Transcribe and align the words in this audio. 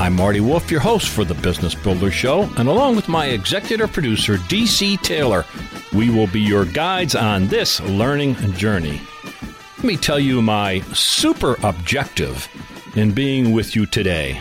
I'm 0.00 0.16
Marty 0.16 0.40
Wolff, 0.40 0.70
your 0.70 0.80
host 0.80 1.10
for 1.10 1.26
the 1.26 1.34
Business 1.34 1.74
Builder 1.74 2.10
Show, 2.10 2.44
and 2.56 2.70
along 2.70 2.96
with 2.96 3.06
my 3.06 3.26
executive 3.26 3.92
producer, 3.92 4.38
DC 4.38 4.98
Taylor, 5.02 5.44
we 5.92 6.08
will 6.08 6.26
be 6.26 6.40
your 6.40 6.64
guides 6.64 7.14
on 7.14 7.48
this 7.48 7.80
learning 7.82 8.34
journey. 8.54 8.98
Let 9.76 9.84
me 9.84 9.98
tell 9.98 10.18
you 10.18 10.40
my 10.40 10.80
super 10.94 11.58
objective 11.62 12.48
in 12.96 13.12
being 13.12 13.52
with 13.52 13.76
you 13.76 13.84
today. 13.84 14.40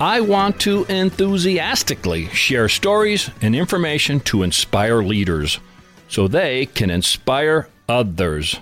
I 0.00 0.22
want 0.22 0.58
to 0.60 0.86
enthusiastically 0.86 2.28
share 2.28 2.70
stories 2.70 3.30
and 3.42 3.54
information 3.54 4.20
to 4.20 4.42
inspire 4.42 5.02
leaders 5.02 5.60
so 6.08 6.28
they 6.28 6.64
can 6.64 6.88
inspire 6.88 7.68
others. 7.90 8.58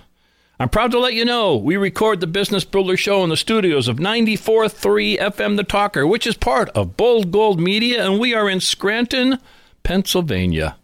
I'm 0.59 0.70
proud 0.70 0.91
to 0.92 0.98
let 0.98 1.12
you 1.12 1.27
know 1.27 1.55
we 1.55 1.77
record 1.77 2.20
the 2.20 2.27
Business 2.27 2.64
Builder 2.64 2.97
Show 2.97 3.23
in 3.23 3.28
the 3.28 3.37
studios 3.37 3.88
of 3.88 3.98
94.3 3.98 5.19
FM 5.19 5.56
The 5.56 5.64
Talker, 5.64 6.06
which 6.06 6.27
is 6.27 6.34
part 6.34 6.70
of 6.70 6.97
Bold 6.97 7.30
Gold 7.30 7.60
Media, 7.60 8.02
and 8.02 8.19
we 8.19 8.33
are 8.33 8.48
in 8.48 8.61
Scranton, 8.61 9.39
Pennsylvania. 9.83 10.77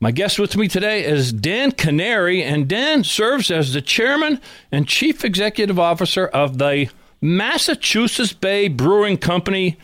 My 0.00 0.10
guest 0.10 0.38
with 0.38 0.56
me 0.56 0.66
today 0.68 1.04
is 1.04 1.32
Dan 1.32 1.70
Kenary, 1.72 2.42
and 2.42 2.68
Dan 2.68 3.04
serves 3.04 3.50
as 3.50 3.72
the 3.72 3.80
chairman 3.80 4.40
and 4.72 4.88
chief 4.88 5.24
executive 5.24 5.78
officer 5.78 6.26
of 6.26 6.58
the 6.58 6.88
Massachusetts 7.20 8.32
Bay 8.32 8.68
Brewing 8.68 9.18
Company, 9.18 9.76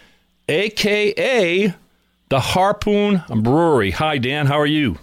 aka 0.48 1.74
the 2.28 2.40
Harpoon 2.40 3.22
Brewery. 3.28 3.92
Hi, 3.92 4.18
Dan. 4.18 4.46
How 4.46 4.58
are 4.58 4.66
you? 4.66 4.98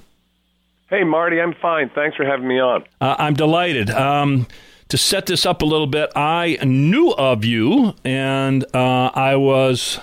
Hey, 0.90 1.04
Marty, 1.04 1.42
I'm 1.42 1.54
fine. 1.54 1.90
Thanks 1.90 2.16
for 2.16 2.26
having 2.26 2.48
me 2.48 2.60
on. 2.60 2.84
Uh, 3.02 3.16
I'm 3.18 3.34
delighted. 3.34 3.90
Um, 3.90 4.46
to 4.90 4.98
set 4.98 5.26
this 5.26 5.46
up 5.46 5.62
a 5.62 5.66
little 5.66 5.88
bit, 5.88 6.12
I 6.16 6.58
knew 6.64 7.12
of 7.12 7.44
you, 7.44 7.94
and 8.06 8.64
uh, 8.74 9.12
I 9.14 9.36
was 9.36 10.00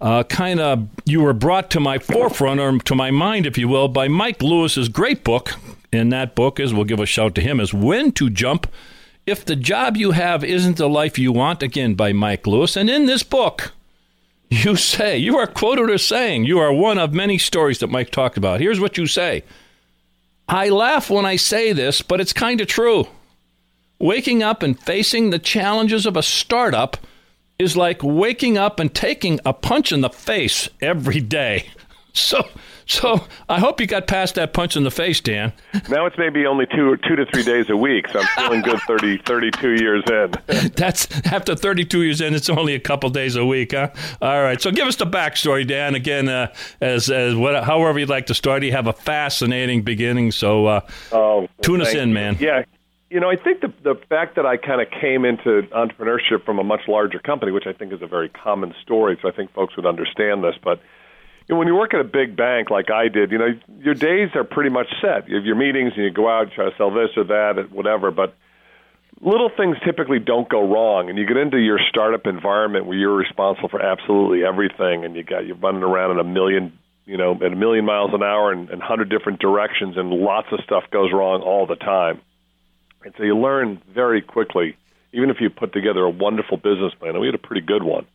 uh, 0.00 0.22
kind 0.24 0.60
of 0.60 0.88
you 1.04 1.20
were 1.20 1.32
brought 1.32 1.70
to 1.70 1.80
my 1.80 1.98
forefront 1.98 2.60
or 2.60 2.78
to 2.78 2.94
my 2.94 3.10
mind, 3.10 3.46
if 3.46 3.58
you 3.58 3.68
will, 3.68 3.88
by 3.88 4.08
Mike 4.08 4.42
Lewis's 4.42 4.88
great 4.88 5.24
book. 5.24 5.54
And 5.92 6.12
that 6.12 6.34
book 6.34 6.60
is 6.60 6.72
we'll 6.72 6.84
give 6.84 7.00
a 7.00 7.06
shout 7.06 7.34
to 7.34 7.40
him 7.40 7.60
is 7.60 7.74
When 7.74 8.12
to 8.12 8.30
Jump 8.30 8.70
If 9.26 9.44
the 9.44 9.56
Job 9.56 9.96
You 9.96 10.12
Have 10.12 10.44
Isn't 10.44 10.76
the 10.76 10.88
Life 10.88 11.18
You 11.18 11.32
Want. 11.32 11.62
Again, 11.62 11.94
by 11.94 12.12
Mike 12.12 12.46
Lewis. 12.46 12.76
And 12.76 12.88
in 12.88 13.06
this 13.06 13.22
book, 13.22 13.72
you 14.48 14.76
say 14.76 15.18
you 15.18 15.36
are 15.36 15.46
quoted 15.46 15.90
as 15.90 16.02
saying 16.02 16.44
you 16.44 16.58
are 16.58 16.72
one 16.72 16.98
of 16.98 17.12
many 17.12 17.38
stories 17.38 17.78
that 17.80 17.88
Mike 17.90 18.10
talked 18.10 18.36
about. 18.36 18.60
Here's 18.60 18.80
what 18.80 18.96
you 18.96 19.06
say. 19.06 19.44
I 20.48 20.68
laugh 20.68 21.10
when 21.10 21.24
I 21.24 21.36
say 21.36 21.72
this, 21.72 22.02
but 22.02 22.20
it's 22.20 22.32
kind 22.32 22.60
of 22.60 22.66
true. 22.66 23.06
Waking 24.00 24.42
up 24.42 24.62
and 24.62 24.78
facing 24.78 25.30
the 25.30 25.38
challenges 25.38 26.06
of 26.06 26.16
a 26.16 26.22
startup 26.22 26.96
is 27.60 27.76
like 27.76 28.02
waking 28.02 28.56
up 28.58 28.80
and 28.80 28.92
taking 28.94 29.38
a 29.44 29.52
punch 29.52 29.92
in 29.92 30.00
the 30.00 30.10
face 30.10 30.68
every 30.80 31.20
day. 31.20 31.66
So, 32.12 32.42
so 32.86 33.24
I 33.48 33.60
hope 33.60 33.80
you 33.80 33.86
got 33.86 34.08
past 34.08 34.34
that 34.34 34.52
punch 34.52 34.76
in 34.76 34.82
the 34.82 34.90
face, 34.90 35.20
Dan. 35.20 35.52
Now 35.88 36.06
it's 36.06 36.18
maybe 36.18 36.44
only 36.44 36.66
two, 36.66 36.96
two 37.08 37.14
to 37.14 37.24
three 37.26 37.44
days 37.44 37.70
a 37.70 37.76
week, 37.76 38.08
so 38.08 38.18
I'm 38.18 38.26
feeling 38.36 38.62
good 38.62 38.80
30, 38.80 39.18
32 39.26 39.70
years 39.76 40.02
in. 40.10 40.32
That's 40.74 41.06
after 41.24 41.54
32 41.54 42.02
years 42.02 42.20
in. 42.20 42.34
It's 42.34 42.50
only 42.50 42.74
a 42.74 42.80
couple 42.80 43.10
days 43.10 43.36
a 43.36 43.46
week, 43.46 43.70
huh? 43.74 43.90
All 44.20 44.42
right. 44.42 44.60
So 44.60 44.72
give 44.72 44.88
us 44.88 44.96
the 44.96 45.06
backstory, 45.06 45.64
Dan. 45.64 45.94
Again, 45.94 46.28
uh, 46.28 46.52
as 46.80 47.08
as 47.10 47.36
what, 47.36 47.62
however 47.62 48.00
you'd 48.00 48.08
like 48.08 48.26
to 48.26 48.34
start. 48.34 48.64
You 48.64 48.72
have 48.72 48.88
a 48.88 48.92
fascinating 48.92 49.82
beginning, 49.82 50.32
so 50.32 50.66
uh, 50.66 50.80
Oh, 51.12 51.46
tune 51.62 51.80
us 51.80 51.94
in, 51.94 52.08
you. 52.08 52.14
man. 52.14 52.38
Yeah. 52.40 52.64
You 53.10 53.18
know, 53.18 53.28
I 53.28 53.34
think 53.34 53.60
the 53.60 53.72
the 53.82 53.96
fact 54.08 54.36
that 54.36 54.46
I 54.46 54.56
kind 54.56 54.80
of 54.80 54.88
came 54.88 55.24
into 55.24 55.62
entrepreneurship 55.74 56.44
from 56.44 56.60
a 56.60 56.64
much 56.64 56.82
larger 56.86 57.18
company, 57.18 57.50
which 57.50 57.66
I 57.66 57.72
think 57.72 57.92
is 57.92 58.02
a 58.02 58.06
very 58.06 58.28
common 58.28 58.72
story, 58.82 59.18
so 59.20 59.28
I 59.28 59.32
think 59.32 59.52
folks 59.52 59.76
would 59.76 59.84
understand 59.84 60.44
this. 60.44 60.54
But 60.62 60.78
you 61.48 61.54
know, 61.54 61.58
when 61.58 61.66
you 61.66 61.74
work 61.74 61.92
at 61.92 62.00
a 62.00 62.04
big 62.04 62.36
bank 62.36 62.70
like 62.70 62.88
I 62.92 63.08
did, 63.08 63.32
you 63.32 63.38
know, 63.38 63.58
your 63.80 63.94
days 63.94 64.30
are 64.36 64.44
pretty 64.44 64.70
much 64.70 64.86
set. 65.02 65.28
You 65.28 65.34
have 65.34 65.44
your 65.44 65.56
meetings 65.56 65.94
and 65.96 66.04
you 66.04 66.12
go 66.12 66.28
out, 66.30 66.50
you 66.50 66.54
try 66.54 66.70
to 66.70 66.76
sell 66.76 66.92
this 66.92 67.10
or 67.16 67.24
that, 67.24 67.58
or 67.58 67.64
whatever. 67.64 68.12
But 68.12 68.36
little 69.20 69.50
things 69.56 69.76
typically 69.84 70.20
don't 70.20 70.48
go 70.48 70.62
wrong, 70.72 71.10
and 71.10 71.18
you 71.18 71.26
get 71.26 71.36
into 71.36 71.58
your 71.58 71.80
startup 71.88 72.28
environment 72.28 72.86
where 72.86 72.96
you're 72.96 73.16
responsible 73.16 73.68
for 73.68 73.82
absolutely 73.82 74.44
everything, 74.44 75.04
and 75.04 75.16
you 75.16 75.24
got 75.24 75.44
you're 75.46 75.56
running 75.56 75.82
around 75.82 76.12
in 76.12 76.20
a 76.20 76.24
million, 76.24 76.78
you 77.06 77.16
know, 77.16 77.34
at 77.34 77.52
a 77.52 77.56
million 77.56 77.84
miles 77.84 78.14
an 78.14 78.22
hour 78.22 78.52
and 78.52 78.70
a 78.70 78.78
hundred 78.78 79.10
different 79.10 79.40
directions, 79.40 79.96
and 79.96 80.10
lots 80.10 80.46
of 80.52 80.60
stuff 80.62 80.84
goes 80.92 81.12
wrong 81.12 81.42
all 81.42 81.66
the 81.66 81.74
time. 81.74 82.20
And 83.04 83.14
so 83.16 83.22
you 83.22 83.36
learn 83.36 83.80
very 83.94 84.20
quickly, 84.22 84.76
even 85.12 85.30
if 85.30 85.40
you 85.40 85.50
put 85.50 85.72
together 85.72 86.04
a 86.04 86.10
wonderful 86.10 86.56
business 86.56 86.92
plan, 86.94 87.12
and 87.12 87.20
we 87.20 87.26
had 87.26 87.34
a 87.34 87.38
pretty 87.38 87.66
good 87.66 87.82
one. 87.82 88.06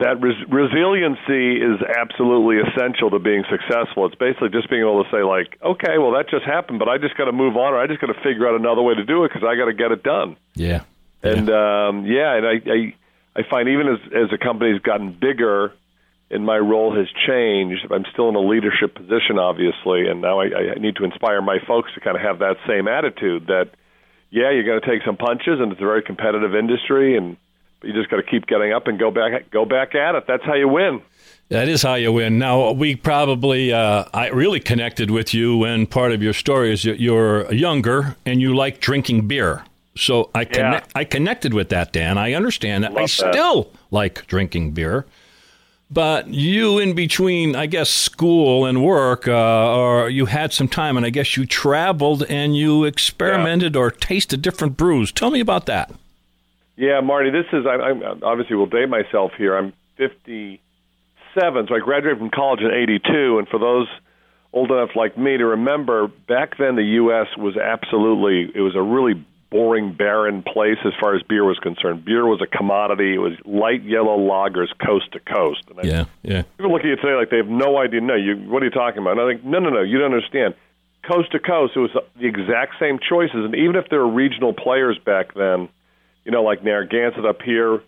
That 0.00 0.22
res- 0.22 0.46
resiliency 0.48 1.60
is 1.60 1.82
absolutely 1.82 2.58
essential 2.58 3.10
to 3.10 3.18
being 3.18 3.42
successful. 3.50 4.06
It's 4.06 4.14
basically 4.14 4.50
just 4.50 4.70
being 4.70 4.82
able 4.82 5.02
to 5.02 5.10
say, 5.10 5.24
like, 5.24 5.58
okay, 5.60 5.98
well, 5.98 6.12
that 6.12 6.30
just 6.30 6.44
happened, 6.44 6.78
but 6.78 6.88
I 6.88 6.98
just 6.98 7.16
got 7.16 7.24
to 7.24 7.32
move 7.32 7.56
on, 7.56 7.74
or 7.74 7.80
I 7.80 7.88
just 7.88 8.00
got 8.00 8.06
to 8.06 8.20
figure 8.22 8.46
out 8.46 8.54
another 8.54 8.80
way 8.80 8.94
to 8.94 9.04
do 9.04 9.24
it 9.24 9.32
because 9.32 9.42
I 9.42 9.56
got 9.56 9.64
to 9.64 9.74
get 9.74 9.90
it 9.90 10.04
done. 10.04 10.36
Yeah. 10.54 10.82
And 11.22 11.50
um, 11.50 12.06
yeah, 12.06 12.36
and 12.36 12.46
I, 12.46 12.54
I 12.70 12.94
I 13.34 13.42
find 13.48 13.68
even 13.68 13.88
as 13.88 13.98
as 14.14 14.30
the 14.30 14.38
company's 14.38 14.80
gotten 14.80 15.12
bigger, 15.12 15.72
and 16.30 16.46
my 16.46 16.58
role 16.58 16.94
has 16.94 17.08
changed. 17.26 17.86
I'm 17.90 18.04
still 18.12 18.28
in 18.28 18.36
a 18.36 18.40
leadership 18.40 18.94
position, 18.94 19.38
obviously, 19.38 20.06
and 20.06 20.20
now 20.20 20.38
I, 20.40 20.44
I 20.44 20.78
need 20.78 20.94
to 20.96 21.04
inspire 21.04 21.42
my 21.42 21.58
folks 21.66 21.92
to 21.94 22.00
kind 22.00 22.16
of 22.16 22.22
have 22.22 22.38
that 22.38 22.56
same 22.68 22.86
attitude. 22.86 23.48
That 23.48 23.70
yeah, 24.30 24.50
you're 24.50 24.64
going 24.64 24.80
to 24.80 24.86
take 24.86 25.04
some 25.04 25.16
punches, 25.16 25.60
and 25.60 25.72
it's 25.72 25.80
a 25.80 25.84
very 25.84 26.02
competitive 26.02 26.54
industry, 26.54 27.16
and 27.16 27.36
you 27.82 27.92
just 27.92 28.10
got 28.10 28.16
to 28.16 28.22
keep 28.22 28.46
getting 28.46 28.72
up 28.72 28.86
and 28.86 28.98
go 28.98 29.10
back 29.10 29.50
go 29.50 29.64
back 29.64 29.94
at 29.94 30.14
it. 30.14 30.24
That's 30.26 30.44
how 30.44 30.54
you 30.54 30.68
win. 30.68 31.02
That 31.50 31.68
is 31.68 31.82
how 31.82 31.94
you 31.94 32.12
win. 32.12 32.38
Now, 32.38 32.72
we 32.72 32.94
probably, 32.94 33.72
uh, 33.72 34.04
I 34.12 34.28
really 34.28 34.60
connected 34.60 35.10
with 35.10 35.32
you 35.32 35.56
when 35.56 35.86
part 35.86 36.12
of 36.12 36.22
your 36.22 36.34
story 36.34 36.72
is 36.74 36.82
that 36.82 37.00
you're 37.00 37.50
younger 37.50 38.16
and 38.26 38.38
you 38.40 38.54
like 38.54 38.80
drinking 38.80 39.28
beer. 39.28 39.64
So 39.96 40.30
I, 40.34 40.44
conne- 40.44 40.82
I 40.94 41.04
connected 41.04 41.54
with 41.54 41.70
that, 41.70 41.92
Dan. 41.92 42.18
I 42.18 42.34
understand 42.34 42.84
that. 42.84 42.92
I 42.92 43.02
that. 43.02 43.08
still 43.08 43.72
like 43.90 44.26
drinking 44.26 44.72
beer. 44.72 45.06
But 45.90 46.28
you, 46.28 46.78
in 46.78 46.94
between, 46.94 47.56
I 47.56 47.64
guess, 47.66 47.88
school 47.88 48.66
and 48.66 48.84
work, 48.84 49.26
uh, 49.26 49.74
or 49.74 50.10
you 50.10 50.26
had 50.26 50.52
some 50.52 50.68
time, 50.68 50.98
and 50.98 51.06
I 51.06 51.10
guess 51.10 51.36
you 51.36 51.46
traveled 51.46 52.24
and 52.24 52.54
you 52.54 52.84
experimented 52.84 53.74
or 53.74 53.90
tasted 53.90 54.42
different 54.42 54.76
brews. 54.76 55.10
Tell 55.12 55.30
me 55.30 55.40
about 55.40 55.64
that. 55.66 55.90
Yeah, 56.76 57.00
Marty, 57.00 57.30
this 57.30 57.46
is 57.52 57.66
I, 57.66 57.74
I'm 57.74 58.22
obviously 58.22 58.54
will 58.56 58.66
date 58.66 58.88
myself 58.88 59.32
here. 59.36 59.56
I'm 59.56 59.72
57, 59.96 60.60
so 61.66 61.74
I 61.74 61.78
graduated 61.80 62.18
from 62.18 62.30
college 62.30 62.60
in 62.60 62.70
'82, 62.70 63.38
and 63.38 63.48
for 63.48 63.58
those 63.58 63.88
old 64.52 64.70
enough 64.70 64.90
like 64.94 65.16
me 65.18 65.38
to 65.38 65.46
remember, 65.46 66.08
back 66.28 66.56
then 66.58 66.76
the 66.76 66.84
U.S. 66.84 67.26
was 67.36 67.56
absolutely 67.56 68.52
it 68.54 68.60
was 68.60 68.76
a 68.76 68.82
really 68.82 69.24
boring, 69.50 69.94
barren 69.94 70.42
place 70.42 70.78
as 70.84 70.92
far 71.00 71.14
as 71.14 71.22
beer 71.22 71.44
was 71.44 71.58
concerned. 71.58 72.04
Beer 72.04 72.26
was 72.26 72.40
a 72.42 72.46
commodity. 72.46 73.14
It 73.14 73.18
was 73.18 73.32
light 73.44 73.82
yellow 73.82 74.18
lagers, 74.18 74.68
coast 74.84 75.12
to 75.12 75.20
coast. 75.20 75.64
And 75.70 75.80
I, 75.80 75.82
Yeah, 75.84 76.04
yeah. 76.22 76.42
People 76.56 76.72
look 76.72 76.80
at 76.80 76.86
you 76.86 76.96
today 76.96 77.14
like 77.14 77.30
they 77.30 77.38
have 77.38 77.48
no 77.48 77.78
idea. 77.78 78.00
No, 78.00 78.14
you. 78.14 78.36
What 78.36 78.62
are 78.62 78.66
you 78.66 78.70
talking 78.70 79.00
about? 79.00 79.18
And 79.18 79.20
I 79.20 79.32
think, 79.32 79.44
no, 79.44 79.58
no, 79.58 79.70
no. 79.70 79.82
You 79.82 79.98
don't 79.98 80.12
understand. 80.12 80.54
Coast 81.10 81.32
to 81.32 81.38
coast, 81.38 81.74
it 81.76 81.80
was 81.80 81.96
the 82.20 82.26
exact 82.26 82.74
same 82.78 82.98
choices, 82.98 83.44
and 83.44 83.54
even 83.54 83.76
if 83.76 83.88
there 83.88 84.00
were 84.00 84.12
regional 84.12 84.52
players 84.52 84.98
back 84.98 85.32
then, 85.32 85.68
you 86.24 86.32
know, 86.32 86.42
like 86.42 86.62
Narragansett 86.62 87.24
up 87.24 87.40
here, 87.40 87.80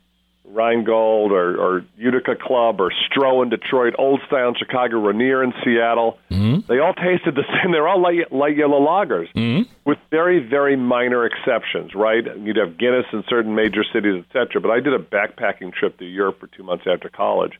Rheingold 0.53 1.33
or, 1.33 1.57
or 1.57 1.85
Utica 1.97 2.35
Club 2.37 2.81
or 2.81 2.91
Stroh 2.91 3.43
in 3.43 3.51
Detroit, 3.51 3.95
Old 3.99 4.21
Style 4.27 4.49
in 4.49 4.55
Chicago, 4.55 4.99
Rainier 4.99 5.43
in 5.43 5.53
Seattle. 5.65 6.19
Mm-hmm. 6.31 6.67
They 6.67 6.79
all 6.79 6.95
tasted 6.95 7.35
the 7.35 7.45
same. 7.63 7.73
They're 7.73 7.89
all 7.89 8.01
light, 8.01 8.33
light 8.33 8.57
yellow 8.57 8.81
lagers 8.81 9.33
mm-hmm. 9.35 9.71
with 9.85 9.99
very, 10.11 10.39
very 10.39 10.77
minor 10.77 11.25
exceptions, 11.25 11.95
right? 11.95 12.25
You'd 12.39 12.57
have 12.57 12.79
Guinness 12.79 13.07
in 13.13 13.25
certain 13.29 13.55
major 13.55 13.85
cities, 13.93 14.25
et 14.25 14.33
cetera. 14.33 14.61
But 14.61 14.71
I 14.71 14.81
did 14.81 14.95
a 14.95 14.99
backpacking 14.99 15.73
trip 15.73 15.99
to 15.99 16.05
Europe 16.05 16.41
for 16.41 16.47
two 16.47 16.63
months 16.63 16.85
after 16.87 17.09
college 17.09 17.53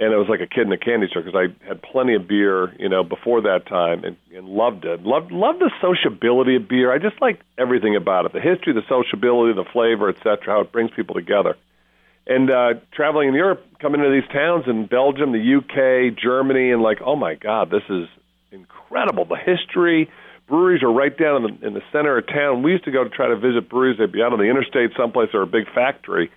and 0.00 0.14
it 0.14 0.16
was 0.16 0.28
like 0.28 0.40
a 0.40 0.46
kid 0.46 0.66
in 0.66 0.72
a 0.72 0.78
candy 0.78 1.08
store 1.08 1.22
because 1.22 1.38
I 1.38 1.66
had 1.66 1.82
plenty 1.82 2.14
of 2.14 2.26
beer, 2.26 2.74
you 2.78 2.88
know, 2.88 3.04
before 3.04 3.42
that 3.42 3.66
time, 3.66 4.02
and, 4.02 4.16
and 4.34 4.48
loved 4.48 4.84
it. 4.84 5.02
Loved 5.02 5.30
loved 5.30 5.60
the 5.60 5.70
sociability 5.80 6.56
of 6.56 6.68
beer. 6.68 6.90
I 6.92 6.98
just 6.98 7.20
liked 7.20 7.42
everything 7.58 7.96
about 7.96 8.24
it: 8.24 8.32
the 8.32 8.40
history, 8.40 8.72
the 8.72 8.86
sociability, 8.88 9.54
the 9.54 9.68
flavor, 9.70 10.08
etc. 10.08 10.38
How 10.46 10.60
it 10.60 10.72
brings 10.72 10.90
people 10.92 11.14
together. 11.14 11.56
And 12.26 12.50
uh, 12.50 12.80
traveling 12.92 13.28
in 13.28 13.34
Europe, 13.34 13.64
coming 13.80 14.00
into 14.00 14.12
these 14.12 14.30
towns 14.32 14.64
in 14.68 14.86
Belgium, 14.86 15.32
the 15.32 15.56
UK, 15.56 16.16
Germany, 16.16 16.70
and 16.70 16.82
like, 16.82 16.98
oh 17.04 17.16
my 17.16 17.34
God, 17.34 17.70
this 17.70 17.82
is 17.88 18.08
incredible. 18.52 19.24
The 19.24 19.36
history. 19.36 20.10
Breweries 20.48 20.82
are 20.82 20.92
right 20.92 21.16
down 21.16 21.44
in 21.44 21.60
the, 21.60 21.66
in 21.68 21.74
the 21.74 21.82
center 21.92 22.18
of 22.18 22.26
town. 22.26 22.62
We 22.62 22.72
used 22.72 22.84
to 22.84 22.90
go 22.90 23.04
to 23.04 23.10
try 23.10 23.28
to 23.28 23.36
visit 23.36 23.68
breweries. 23.68 23.98
They'd 23.98 24.10
be 24.10 24.22
out 24.22 24.32
on 24.32 24.38
the 24.38 24.50
interstate 24.50 24.90
someplace 24.96 25.30
or 25.32 25.42
a 25.42 25.46
big 25.46 25.66
factory 25.72 26.30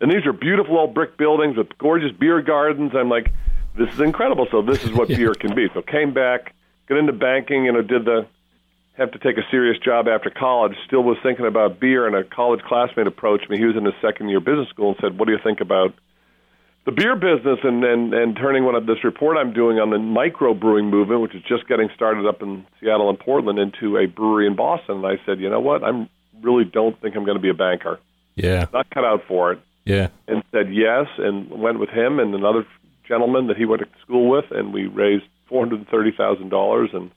and 0.00 0.10
these 0.10 0.26
are 0.26 0.32
beautiful 0.32 0.78
old 0.78 0.94
brick 0.94 1.16
buildings 1.16 1.56
with 1.56 1.76
gorgeous 1.78 2.12
beer 2.12 2.40
gardens. 2.40 2.92
I'm 2.94 3.08
like, 3.08 3.32
this 3.76 3.92
is 3.92 4.00
incredible. 4.00 4.46
So 4.50 4.62
this 4.62 4.84
is 4.84 4.92
what 4.92 5.08
beer 5.18 5.34
can 5.34 5.54
be. 5.54 5.66
So 5.74 5.82
came 5.82 6.14
back, 6.14 6.54
got 6.88 6.98
into 6.98 7.12
banking, 7.12 7.64
you 7.64 7.72
know, 7.72 7.82
did 7.82 8.04
the 8.04 8.26
have 8.98 9.12
to 9.12 9.18
take 9.18 9.38
a 9.38 9.48
serious 9.50 9.78
job 9.78 10.08
after 10.08 10.28
college. 10.28 10.74
Still 10.86 11.02
was 11.02 11.16
thinking 11.22 11.46
about 11.46 11.80
beer, 11.80 12.06
and 12.06 12.16
a 12.16 12.24
college 12.24 12.60
classmate 12.62 13.06
approached 13.06 13.48
me. 13.48 13.56
He 13.56 13.64
was 13.64 13.76
in 13.76 13.84
his 13.84 13.94
second 14.02 14.28
year 14.28 14.40
business 14.40 14.68
school 14.68 14.88
and 14.90 14.96
said, 15.00 15.18
"What 15.18 15.26
do 15.26 15.32
you 15.32 15.38
think 15.42 15.60
about 15.60 15.94
the 16.84 16.92
beer 16.92 17.14
business 17.14 17.60
and 17.62 17.84
and 17.84 18.12
and 18.12 18.36
turning 18.36 18.64
one 18.64 18.74
of 18.74 18.86
this 18.86 19.04
report 19.04 19.36
I'm 19.36 19.52
doing 19.52 19.78
on 19.78 19.90
the 19.90 19.98
micro 19.98 20.52
brewing 20.52 20.90
movement, 20.90 21.22
which 21.22 21.34
is 21.34 21.42
just 21.42 21.68
getting 21.68 21.88
started 21.94 22.26
up 22.26 22.42
in 22.42 22.66
Seattle 22.80 23.08
and 23.08 23.18
Portland, 23.18 23.58
into 23.58 23.96
a 23.96 24.06
brewery 24.06 24.46
in 24.46 24.56
Boston?" 24.56 24.96
And 24.96 25.06
I 25.06 25.24
said, 25.24 25.38
"You 25.38 25.48
know 25.48 25.60
what? 25.60 25.84
I 25.84 26.08
really 26.42 26.64
don't 26.64 27.00
think 27.00 27.16
I'm 27.16 27.24
going 27.24 27.36
to 27.36 27.42
be 27.42 27.50
a 27.50 27.54
banker. 27.54 27.98
Yeah. 28.34 28.66
Not 28.72 28.90
cut 28.90 29.04
out 29.04 29.22
for 29.26 29.52
it." 29.52 29.60
Yeah. 29.84 30.08
and 30.26 30.42
said 30.52 30.74
yes 30.74 31.06
and 31.16 31.48
went 31.50 31.78
with 31.78 31.88
him 31.88 32.20
and 32.20 32.34
another 32.34 32.66
gentleman 33.06 33.46
that 33.46 33.56
he 33.56 33.64
went 33.64 33.80
to 33.80 33.88
school 34.02 34.28
with 34.28 34.44
and 34.50 34.74
we 34.74 34.86
raised 34.86 35.24
four 35.48 35.64
hundred 35.64 35.78
and 35.78 35.88
thirty 35.88 36.12
thousand 36.12 36.50
dollars 36.50 36.90
and 36.92 37.10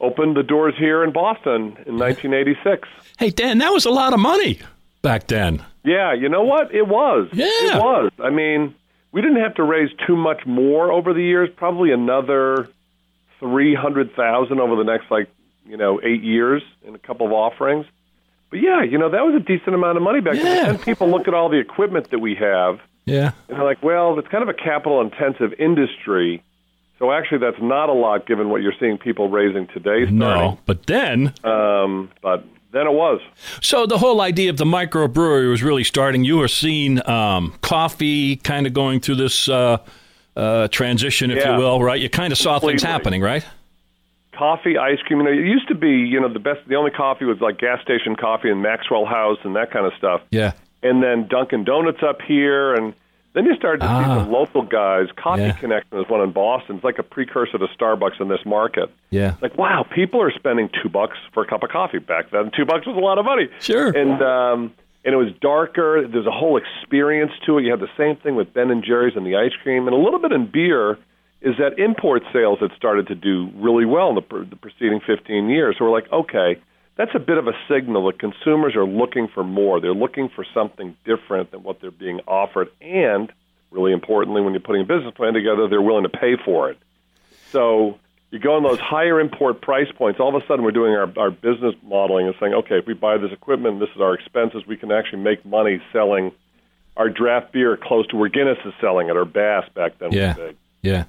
opened 0.00 0.36
the 0.36 0.42
doors 0.42 0.74
here 0.78 1.02
in 1.04 1.12
Boston 1.12 1.76
in 1.86 1.96
nineteen 1.96 2.34
eighty 2.34 2.56
six. 2.64 2.88
Hey, 3.18 3.30
Dan, 3.30 3.58
that 3.58 3.72
was 3.72 3.84
a 3.84 3.90
lot 3.90 4.12
of 4.12 4.20
money 4.20 4.58
back 5.02 5.26
then. 5.28 5.64
Yeah, 5.84 6.12
you 6.14 6.28
know 6.28 6.42
what? 6.42 6.74
It 6.74 6.86
was. 6.88 7.28
Yeah. 7.32 7.46
It 7.48 7.74
was. 7.82 8.10
I 8.18 8.30
mean, 8.30 8.74
we 9.12 9.20
didn't 9.22 9.40
have 9.42 9.54
to 9.56 9.62
raise 9.62 9.90
too 10.06 10.16
much 10.16 10.44
more 10.46 10.90
over 10.90 11.12
the 11.12 11.22
years, 11.22 11.48
probably 11.56 11.92
another 11.92 12.68
three 13.40 13.74
hundred 13.74 14.14
thousand 14.14 14.60
over 14.60 14.76
the 14.76 14.84
next 14.84 15.10
like, 15.10 15.28
you 15.66 15.76
know, 15.76 16.00
eight 16.02 16.22
years 16.22 16.62
in 16.86 16.94
a 16.94 16.98
couple 16.98 17.26
of 17.26 17.32
offerings. 17.32 17.86
But 18.50 18.60
yeah, 18.60 18.82
you 18.82 18.98
know, 18.98 19.10
that 19.10 19.24
was 19.24 19.34
a 19.34 19.40
decent 19.44 19.74
amount 19.74 19.96
of 19.96 20.02
money 20.02 20.20
back 20.20 20.36
Yeah. 20.36 20.42
then. 20.42 20.70
And 20.70 20.82
people 20.82 21.08
look 21.10 21.26
at 21.28 21.34
all 21.34 21.48
the 21.48 21.58
equipment 21.58 22.10
that 22.10 22.20
we 22.20 22.34
have 22.36 22.78
Yeah. 23.04 23.32
And 23.48 23.58
they're 23.58 23.64
like, 23.64 23.82
well, 23.82 24.18
it's 24.18 24.28
kind 24.28 24.42
of 24.42 24.48
a 24.48 24.54
capital 24.54 25.00
intensive 25.00 25.52
industry. 25.58 26.42
So 27.04 27.12
actually, 27.12 27.36
that's 27.38 27.60
not 27.60 27.90
a 27.90 27.92
lot 27.92 28.26
given 28.26 28.48
what 28.48 28.62
you're 28.62 28.72
seeing 28.80 28.96
people 28.96 29.28
raising 29.28 29.66
today. 29.66 30.10
No. 30.10 30.58
But 30.64 30.86
then, 30.86 31.34
Um, 31.44 32.10
but 32.22 32.44
then 32.72 32.86
it 32.86 32.92
was. 32.94 33.20
so 33.60 33.84
the 33.84 33.98
whole 33.98 34.22
idea 34.22 34.48
of 34.48 34.56
the 34.56 34.64
microbrewery 34.64 35.50
was 35.50 35.62
really 35.62 35.84
starting. 35.84 36.24
You 36.24 36.38
were 36.38 36.48
seeing 36.48 37.06
um, 37.06 37.52
coffee 37.60 38.36
kind 38.36 38.66
of 38.66 38.72
going 38.72 39.00
through 39.00 39.16
this 39.16 39.50
uh, 39.50 39.76
uh, 40.34 40.68
transition, 40.68 41.30
if 41.30 41.36
Yeah. 41.44 41.52
you 41.52 41.58
will, 41.62 41.82
right? 41.82 42.00
You 42.00 42.08
kind 42.08 42.32
of 42.32 42.38
saw 42.38 42.58
things 42.58 42.82
happening, 42.82 43.20
right? 43.20 43.44
Coffee, 44.32 44.78
ice 44.78 44.98
cream. 45.02 45.18
You 45.20 45.24
know, 45.26 45.30
it 45.30 45.46
used 45.46 45.68
to 45.68 45.74
be, 45.74 45.90
you 45.90 46.18
know, 46.18 46.32
the 46.32 46.38
best, 46.40 46.66
the 46.66 46.76
only 46.76 46.90
coffee 46.90 47.26
was 47.26 47.38
like 47.42 47.58
gas 47.58 47.82
station 47.82 48.16
coffee 48.16 48.48
and 48.50 48.62
Maxwell 48.62 49.04
House 49.04 49.38
and 49.44 49.54
that 49.56 49.70
kind 49.70 49.84
of 49.84 49.92
stuff. 49.98 50.22
Yeah. 50.30 50.52
And 50.82 51.02
then 51.02 51.28
Dunkin' 51.28 51.64
Donuts 51.64 52.02
up 52.02 52.22
here. 52.22 52.72
And 52.72 52.94
then 53.34 53.44
you 53.46 53.54
started 53.56 53.80
to 53.80 53.86
Ah. 53.86 53.98
see 53.98 54.20
some 54.24 54.32
local 54.32 54.62
guys. 54.62 55.08
Coffee 55.16 55.42
Yeah. 55.42 55.52
Connection 55.52 55.98
is 55.98 56.08
one 56.08 56.20
in 56.22 56.30
Boston. 56.32 56.76
It's 56.76 56.84
like 56.84 56.98
a 56.98 57.02
precursor 57.02 57.58
to 57.58 57.66
Starbucks 57.78 58.20
in 58.20 58.28
this 58.28 58.44
market. 58.46 58.90
Yeah. 59.10 59.34
like 59.42 59.56
wow 59.58 59.84
people 59.94 60.20
are 60.22 60.32
spending 60.32 60.70
two 60.82 60.88
bucks 60.88 61.18
for 61.32 61.42
a 61.42 61.46
cup 61.46 61.62
of 61.62 61.70
coffee 61.70 61.98
back 61.98 62.30
then 62.30 62.50
two 62.56 62.64
bucks 62.64 62.86
was 62.86 62.96
a 62.96 63.00
lot 63.00 63.18
of 63.18 63.24
money 63.24 63.48
Sure. 63.60 63.88
and 63.96 64.20
um 64.22 64.72
and 65.04 65.12
it 65.14 65.16
was 65.16 65.28
darker 65.40 66.06
there's 66.08 66.26
a 66.26 66.30
whole 66.32 66.56
experience 66.56 67.30
to 67.46 67.58
it 67.58 67.62
you 67.64 67.70
had 67.70 67.78
the 67.80 67.90
same 67.96 68.16
thing 68.16 68.34
with 68.36 68.52
ben 68.54 68.70
and 68.72 68.82
jerry's 68.82 69.14
and 69.16 69.24
the 69.26 69.36
ice 69.36 69.52
cream 69.62 69.86
and 69.86 69.94
a 69.94 69.98
little 70.00 70.18
bit 70.18 70.32
in 70.32 70.46
beer 70.46 70.98
is 71.42 71.54
that 71.58 71.78
import 71.78 72.22
sales 72.32 72.58
had 72.60 72.70
started 72.76 73.06
to 73.06 73.14
do 73.14 73.50
really 73.56 73.84
well 73.84 74.08
in 74.08 74.14
the, 74.16 74.46
the 74.50 74.56
preceding 74.56 74.98
15 75.06 75.48
years 75.48 75.76
so 75.78 75.84
we're 75.84 75.90
like 75.92 76.10
okay 76.12 76.56
that's 76.96 77.14
a 77.14 77.18
bit 77.18 77.38
of 77.38 77.48
a 77.48 77.52
signal 77.68 78.06
that 78.06 78.18
consumers 78.18 78.74
are 78.76 78.86
looking 78.86 79.28
for 79.28 79.44
more 79.44 79.80
they're 79.80 79.94
looking 79.94 80.28
for 80.28 80.44
something 80.54 80.96
different 81.04 81.50
than 81.50 81.62
what 81.62 81.80
they're 81.80 81.90
being 81.90 82.20
offered 82.26 82.68
and 82.80 83.32
really 83.70 83.92
importantly 83.92 84.40
when 84.40 84.52
you're 84.52 84.60
putting 84.60 84.82
a 84.82 84.84
business 84.84 85.12
plan 85.14 85.34
together 85.34 85.68
they're 85.68 85.82
willing 85.82 86.04
to 86.04 86.08
pay 86.08 86.36
for 86.44 86.70
it 86.70 86.78
so 87.52 87.98
you 88.30 88.40
go 88.40 88.56
on 88.56 88.64
those 88.64 88.80
higher 88.80 89.20
import 89.20 89.60
price 89.62 89.86
points, 89.96 90.18
all 90.18 90.34
of 90.34 90.42
a 90.42 90.44
sudden 90.48 90.64
we're 90.64 90.72
doing 90.72 90.92
our, 90.92 91.08
our 91.16 91.30
business 91.30 91.76
modeling 91.84 92.26
and 92.26 92.34
saying, 92.40 92.52
okay, 92.52 92.78
if 92.78 92.84
we 92.86 92.92
buy 92.92 93.16
this 93.16 93.30
equipment, 93.30 93.78
this 93.78 93.90
is 93.94 94.00
our 94.00 94.12
expenses, 94.12 94.66
we 94.66 94.76
can 94.76 94.90
actually 94.90 95.20
make 95.22 95.46
money 95.46 95.80
selling 95.92 96.32
our 96.96 97.08
draft 97.08 97.52
beer 97.52 97.76
close 97.80 98.08
to 98.08 98.16
where 98.16 98.28
Guinness 98.28 98.58
is 98.64 98.72
selling 98.80 99.08
it, 99.08 99.16
or 99.16 99.24
Bass 99.24 99.68
back 99.76 99.98
then 100.00 100.10
Yeah. 100.10 100.36
was 100.36 100.48
big. 100.48 100.56
Yeah. 100.82 101.04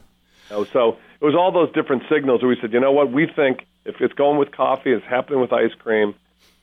So 0.50 0.98
it 1.20 1.26
was 1.26 1.34
all 1.34 1.52
those 1.52 1.72
different 1.74 2.04
signals 2.12 2.44
where 2.44 2.50
we 2.50 2.58
said, 2.62 2.72
you 2.74 2.80
know 2.80 2.92
what, 2.92 3.12
we 3.12 3.26
think 3.26 3.66
if 3.86 4.02
it's 4.02 4.14
going 4.14 4.38
with 4.38 4.52
coffee, 4.52 4.92
it's 4.92 5.06
happening 5.06 5.40
with 5.40 5.54
ice 5.54 5.74
cream, 5.78 6.16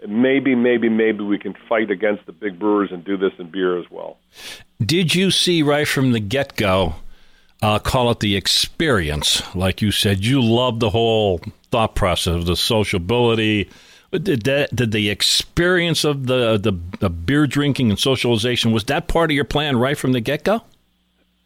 maybe, 0.07 0.55
maybe, 0.55 0.89
maybe 0.89 1.23
we 1.23 1.39
can 1.39 1.55
fight 1.69 1.91
against 1.91 2.27
the 2.27 2.33
big 2.33 2.59
brewers 2.59 2.91
and 2.91 3.05
do 3.05 3.17
this 3.17 3.33
in 3.39 3.51
beer 3.51 3.79
as 3.79 3.91
well. 3.91 4.19
Did 4.85 5.15
you 5.15 5.31
see 5.31 5.63
right 5.63 5.87
from 5.87 6.13
the 6.13 6.21
get 6.21 6.57
go, 6.57 6.97
uh, 7.63 7.79
call 7.79 8.11
it 8.11 8.21
the 8.21 8.37
experience? 8.37 9.43
Like 9.55 9.81
you 9.81 9.93
said, 9.93 10.25
you 10.25 10.43
love 10.43 10.81
the 10.81 10.91
whole 10.91 11.41
thought 11.71 11.95
process, 11.95 12.35
of 12.35 12.47
the 12.47 12.57
sociability. 12.57 13.71
Did 14.11 14.43
that, 14.43 14.75
did 14.75 14.93
the 14.93 15.09
experience 15.09 16.05
of 16.05 16.27
the, 16.27 16.59
the 16.59 16.73
the 16.99 17.09
beer 17.09 17.47
drinking 17.47 17.89
and 17.89 17.99
socialization 17.99 18.71
was 18.71 18.85
that 18.85 19.09
part 19.09 19.31
of 19.31 19.35
your 19.35 19.47
plan 19.47 19.79
right 19.79 19.97
from 19.97 20.13
the 20.13 20.21
get 20.21 20.45
go? 20.45 20.61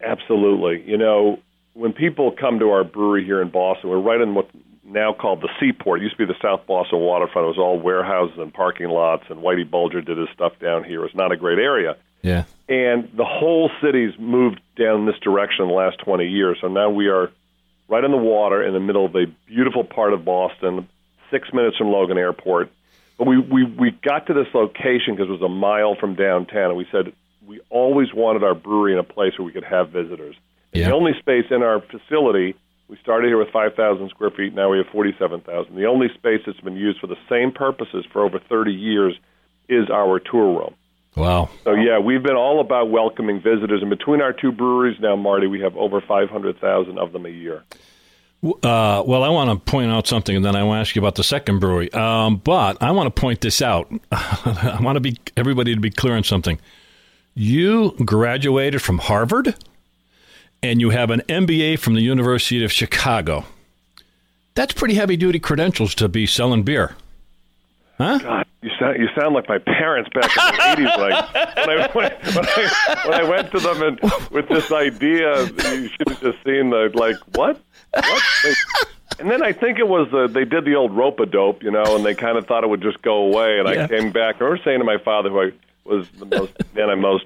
Absolutely. 0.01 0.83
You 0.85 0.97
know, 0.97 1.39
when 1.75 1.93
people 1.93 2.31
come 2.31 2.59
to 2.59 2.71
our 2.71 2.83
brewery 2.83 3.23
here 3.23 3.41
in 3.41 3.49
Boston, 3.49 3.89
we're 3.89 3.99
right 3.99 4.19
in 4.19 4.35
what 4.35 4.49
now 4.87 5.13
called 5.13 5.41
the 5.41 5.49
Seaport. 5.59 5.99
It 5.99 6.03
used 6.03 6.17
to 6.17 6.25
be 6.25 6.33
the 6.33 6.39
South 6.41 6.65
Boston 6.65 6.99
waterfront. 6.99 7.45
It 7.45 7.49
was 7.49 7.57
all 7.57 7.79
warehouses 7.79 8.37
and 8.37 8.53
parking 8.53 8.89
lots, 8.89 9.23
and 9.29 9.39
Whitey 9.39 9.69
Bulger 9.69 10.01
did 10.01 10.17
his 10.17 10.29
stuff 10.33 10.53
down 10.59 10.83
here. 10.83 11.01
It 11.01 11.03
was 11.03 11.15
not 11.15 11.31
a 11.31 11.37
great 11.37 11.59
area. 11.59 11.97
Yeah. 12.21 12.45
And 12.69 13.09
the 13.15 13.25
whole 13.25 13.69
city's 13.81 14.17
moved 14.17 14.59
down 14.77 15.05
this 15.05 15.17
direction 15.19 15.63
in 15.63 15.69
the 15.69 15.75
last 15.75 15.99
20 15.99 16.25
years. 16.25 16.57
So 16.61 16.67
now 16.67 16.89
we 16.89 17.07
are 17.07 17.31
right 17.87 18.03
on 18.03 18.11
the 18.11 18.17
water 18.17 18.65
in 18.65 18.73
the 18.73 18.79
middle 18.79 19.05
of 19.05 19.15
a 19.15 19.25
beautiful 19.45 19.83
part 19.83 20.13
of 20.13 20.25
Boston, 20.25 20.87
six 21.31 21.51
minutes 21.53 21.77
from 21.77 21.87
Logan 21.87 22.17
Airport. 22.17 22.69
But 23.17 23.27
we, 23.27 23.39
we, 23.39 23.63
we 23.63 23.91
got 23.91 24.27
to 24.27 24.33
this 24.33 24.47
location 24.53 25.15
because 25.15 25.29
it 25.29 25.31
was 25.31 25.41
a 25.41 25.49
mile 25.49 25.95
from 25.95 26.15
downtown, 26.15 26.69
and 26.69 26.77
we 26.77 26.87
said 26.91 27.13
we 27.47 27.61
always 27.69 28.13
wanted 28.13 28.43
our 28.43 28.53
brewery 28.53 28.93
in 28.93 28.99
a 28.99 29.03
place 29.03 29.37
where 29.37 29.45
we 29.45 29.51
could 29.51 29.63
have 29.63 29.89
visitors. 29.89 30.35
Yeah. 30.73 30.89
The 30.89 30.95
only 30.95 31.13
space 31.19 31.45
in 31.49 31.63
our 31.63 31.81
facility, 31.81 32.55
we 32.87 32.97
started 33.01 33.27
here 33.27 33.37
with 33.37 33.49
5,000 33.49 34.09
square 34.09 34.31
feet, 34.31 34.53
now 34.53 34.71
we 34.71 34.77
have 34.77 34.87
47,000. 34.87 35.75
The 35.75 35.85
only 35.85 36.07
space 36.15 36.41
that's 36.45 36.59
been 36.61 36.75
used 36.75 36.99
for 36.99 37.07
the 37.07 37.17
same 37.29 37.51
purposes 37.51 38.05
for 38.11 38.23
over 38.23 38.39
30 38.39 38.71
years 38.71 39.17
is 39.67 39.89
our 39.89 40.19
tour 40.19 40.59
room. 40.59 40.75
Wow. 41.15 41.49
So 41.63 41.73
yeah, 41.73 41.97
we've 41.99 42.21
been 42.21 42.35
all 42.35 42.61
about 42.61 42.91
welcoming 42.91 43.41
visitors, 43.41 43.81
and 43.81 43.89
between 43.89 44.21
our 44.21 44.33
two 44.33 44.51
breweries 44.51 44.99
now, 44.99 45.15
Marty, 45.15 45.47
we 45.47 45.59
have 45.61 45.75
over 45.75 45.99
five 45.99 46.29
hundred 46.29 46.59
thousand 46.61 46.99
of 46.99 47.11
them 47.11 47.25
a 47.25 47.29
year. 47.29 47.63
Uh, 48.43 49.01
well, 49.03 49.23
I 49.23 49.29
want 49.29 49.49
to 49.49 49.71
point 49.71 49.91
out 49.91 50.05
something, 50.05 50.35
and 50.35 50.45
then 50.45 50.55
I 50.55 50.61
want 50.61 50.77
to 50.77 50.81
ask 50.81 50.95
you 50.95 51.01
about 51.01 51.15
the 51.15 51.23
second 51.23 51.57
brewery. 51.57 51.91
Um, 51.91 52.37
but 52.37 52.77
I 52.83 52.91
want 52.91 53.13
to 53.13 53.19
point 53.19 53.41
this 53.41 53.63
out. 53.63 53.91
I 54.11 54.77
want 54.79 54.95
to 54.95 54.99
be 54.99 55.17
everybody 55.35 55.73
to 55.73 55.81
be 55.81 55.89
clear 55.89 56.15
on 56.15 56.23
something. 56.23 56.59
You 57.33 57.95
graduated 58.05 58.83
from 58.83 58.99
Harvard, 58.99 59.55
and 60.63 60.81
you 60.81 60.89
have 60.91 61.09
an 61.09 61.21
MBA 61.27 61.79
from 61.79 61.93
the 61.95 62.01
University 62.01 62.63
of 62.63 62.71
Chicago. 62.71 63.45
That's 64.55 64.73
pretty 64.73 64.95
heavy 64.95 65.17
duty 65.17 65.39
credentials 65.39 65.93
to 65.95 66.09
be 66.09 66.25
selling 66.25 66.63
beer. 66.63 66.95
Huh? 67.97 68.17
God, 68.19 68.45
you 68.61 68.69
sound 68.79 68.97
you 68.99 69.07
sound 69.19 69.33
like 69.33 69.47
my 69.49 69.57
parents 69.59 70.09
back 70.13 70.25
in 70.25 70.57
the 70.57 70.71
eighties. 70.71 70.97
Like 70.97 71.33
when 71.67 71.69
I, 71.69 71.89
when, 71.93 72.11
when 72.35 72.45
I 72.47 73.01
when 73.05 73.19
I 73.19 73.23
went 73.23 73.51
to 73.51 73.59
them 73.59 73.81
and 73.81 73.99
with 74.31 74.47
this 74.49 74.71
idea, 74.71 75.45
you 75.45 75.89
should 75.89 76.09
have 76.09 76.21
just 76.21 76.43
seen 76.43 76.69
the 76.69 76.91
like 76.93 77.15
what 77.35 77.59
what. 77.93 78.23
And 79.19 79.31
then 79.31 79.41
I 79.41 79.51
think 79.51 79.79
it 79.79 79.87
was 79.87 80.09
the, 80.11 80.27
they 80.27 80.45
did 80.45 80.63
the 80.65 80.75
old 80.75 80.95
rope 80.95 81.19
a 81.19 81.25
dope, 81.25 81.63
you 81.63 81.71
know, 81.71 81.95
and 81.95 82.05
they 82.05 82.13
kind 82.13 82.37
of 82.37 82.45
thought 82.45 82.63
it 82.63 82.67
would 82.67 82.83
just 82.83 83.01
go 83.01 83.15
away. 83.25 83.57
And 83.59 83.67
Yeah. 83.67 83.85
I 83.85 83.87
came 83.87 84.11
back. 84.11 84.35
I 84.35 84.43
remember 84.43 84.63
saying 84.63 84.77
to 84.79 84.85
my 84.85 84.99
father, 84.99 85.29
who 85.29 85.41
I 85.41 85.51
was 85.85 86.07
the 86.19 86.25
most 86.25 86.53
then 86.75 86.89
I'm 86.91 87.01
most 87.01 87.25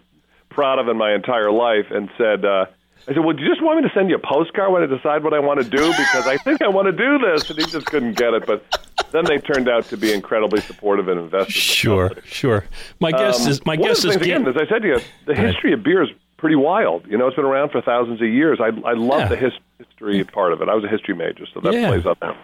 proud 0.50 0.80
of 0.80 0.88
in 0.88 0.96
my 0.98 1.14
entire 1.14 1.52
life, 1.52 1.92
and 1.92 2.10
said. 2.18 2.44
Uh, 2.46 2.66
I 3.08 3.14
said, 3.14 3.20
"Well, 3.26 3.36
do 3.36 3.44
you 3.44 3.50
just 3.50 3.62
want 3.64 3.82
me 3.82 3.88
to 3.90 3.94
send 3.96 4.10
you 4.10 4.16
a 4.16 4.20
postcard 4.20 4.72
when 4.72 4.84
I 4.84 4.86
decide 4.86 5.24
what 5.24 5.34
I 5.34 5.40
want 5.40 5.60
to 5.62 5.68
do? 5.70 5.88
Because 5.92 6.28
I 6.28 6.38
think 6.38 6.62
I 6.62 6.68
want 6.68 6.86
to 6.86 6.92
do 6.92 7.18
this." 7.20 7.50
And 7.50 7.60
he 7.60 7.66
just 7.66 7.86
couldn't 7.88 8.14
get 8.18 8.34
it. 8.34 8.46
But 8.46 8.64
then 9.12 9.26
they 9.26 9.38
turned 9.40 9.68
out 9.70 9.86
to 9.86 9.98
be 9.98 10.14
incredibly 10.14 10.62
supportive 10.62 11.08
and 11.08 11.20
invested. 11.20 11.54
Sure, 11.54 12.08
in 12.08 12.22
sure. 12.26 12.66
My 13.00 13.12
guess 13.12 13.46
um, 13.46 13.52
is 13.52 13.66
my 13.66 13.76
one 13.76 13.88
guess 13.90 13.98
of 14.00 14.04
the 14.04 14.10
is 14.10 14.16
things, 14.18 14.26
again, 14.28 14.48
as 14.48 14.56
I 14.58 14.68
said 14.68 14.82
to 14.84 14.88
you, 14.88 15.00
the 15.26 15.36
history 15.36 15.74
of 15.74 15.84
beer 15.84 16.04
is 16.04 16.10
pretty 16.38 16.56
wild. 16.56 17.06
You 17.08 17.18
know, 17.18 17.28
it's 17.28 17.36
been 17.36 17.46
around 17.46 17.70
for 17.72 17.82
thousands 17.82 18.22
of 18.22 18.28
years. 18.28 18.60
I 18.62 18.68
I 18.88 18.94
love 18.94 19.22
Yeah. 19.22 19.28
the 19.30 19.36
his, 19.36 19.54
history 19.80 20.24
part 20.24 20.54
of 20.54 20.62
it. 20.62 20.70
I 20.70 20.76
was 20.76 20.84
a 20.84 20.88
history 20.88 21.16
major, 21.16 21.46
so 21.54 21.60
that 21.62 21.74
Yeah. 21.74 21.88
plays 21.90 22.06
up 22.06 22.20
there. 22.20 22.36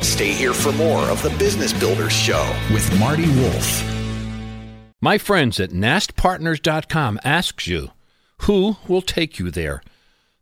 Stay 0.00 0.32
here 0.32 0.52
for 0.54 0.72
more 0.72 1.02
of 1.10 1.22
the 1.22 1.30
Business 1.38 1.72
Builders 1.72 2.12
Show 2.12 2.42
with 2.72 2.98
Marty 2.98 3.26
Wolff. 3.40 3.84
My 5.02 5.18
friends 5.18 5.60
at 5.60 5.70
nastpartners.com 5.70 7.18
asks 7.24 7.66
you, 7.66 7.90
who 8.42 8.76
will 8.88 9.02
take 9.02 9.38
you 9.38 9.50
there? 9.50 9.82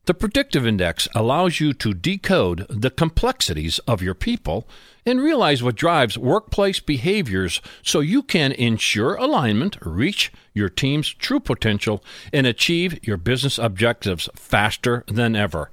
The 0.06 0.14
predictive 0.14 0.66
index 0.66 1.06
allows 1.14 1.60
you 1.60 1.72
to 1.74 1.94
decode 1.94 2.66
the 2.68 2.90
complexities 2.90 3.78
of 3.86 4.02
your 4.02 4.14
people 4.14 4.66
and 5.06 5.20
realize 5.20 5.62
what 5.62 5.76
drives 5.76 6.18
workplace 6.18 6.80
behaviors 6.80 7.60
so 7.82 8.00
you 8.00 8.24
can 8.24 8.50
ensure 8.50 9.14
alignment, 9.14 9.76
reach 9.80 10.32
your 10.54 10.68
team's 10.68 11.08
true 11.08 11.38
potential, 11.38 12.02
and 12.32 12.48
achieve 12.48 12.98
your 13.06 13.16
business 13.16 13.58
objectives 13.58 14.28
faster 14.34 15.04
than 15.06 15.36
ever. 15.36 15.70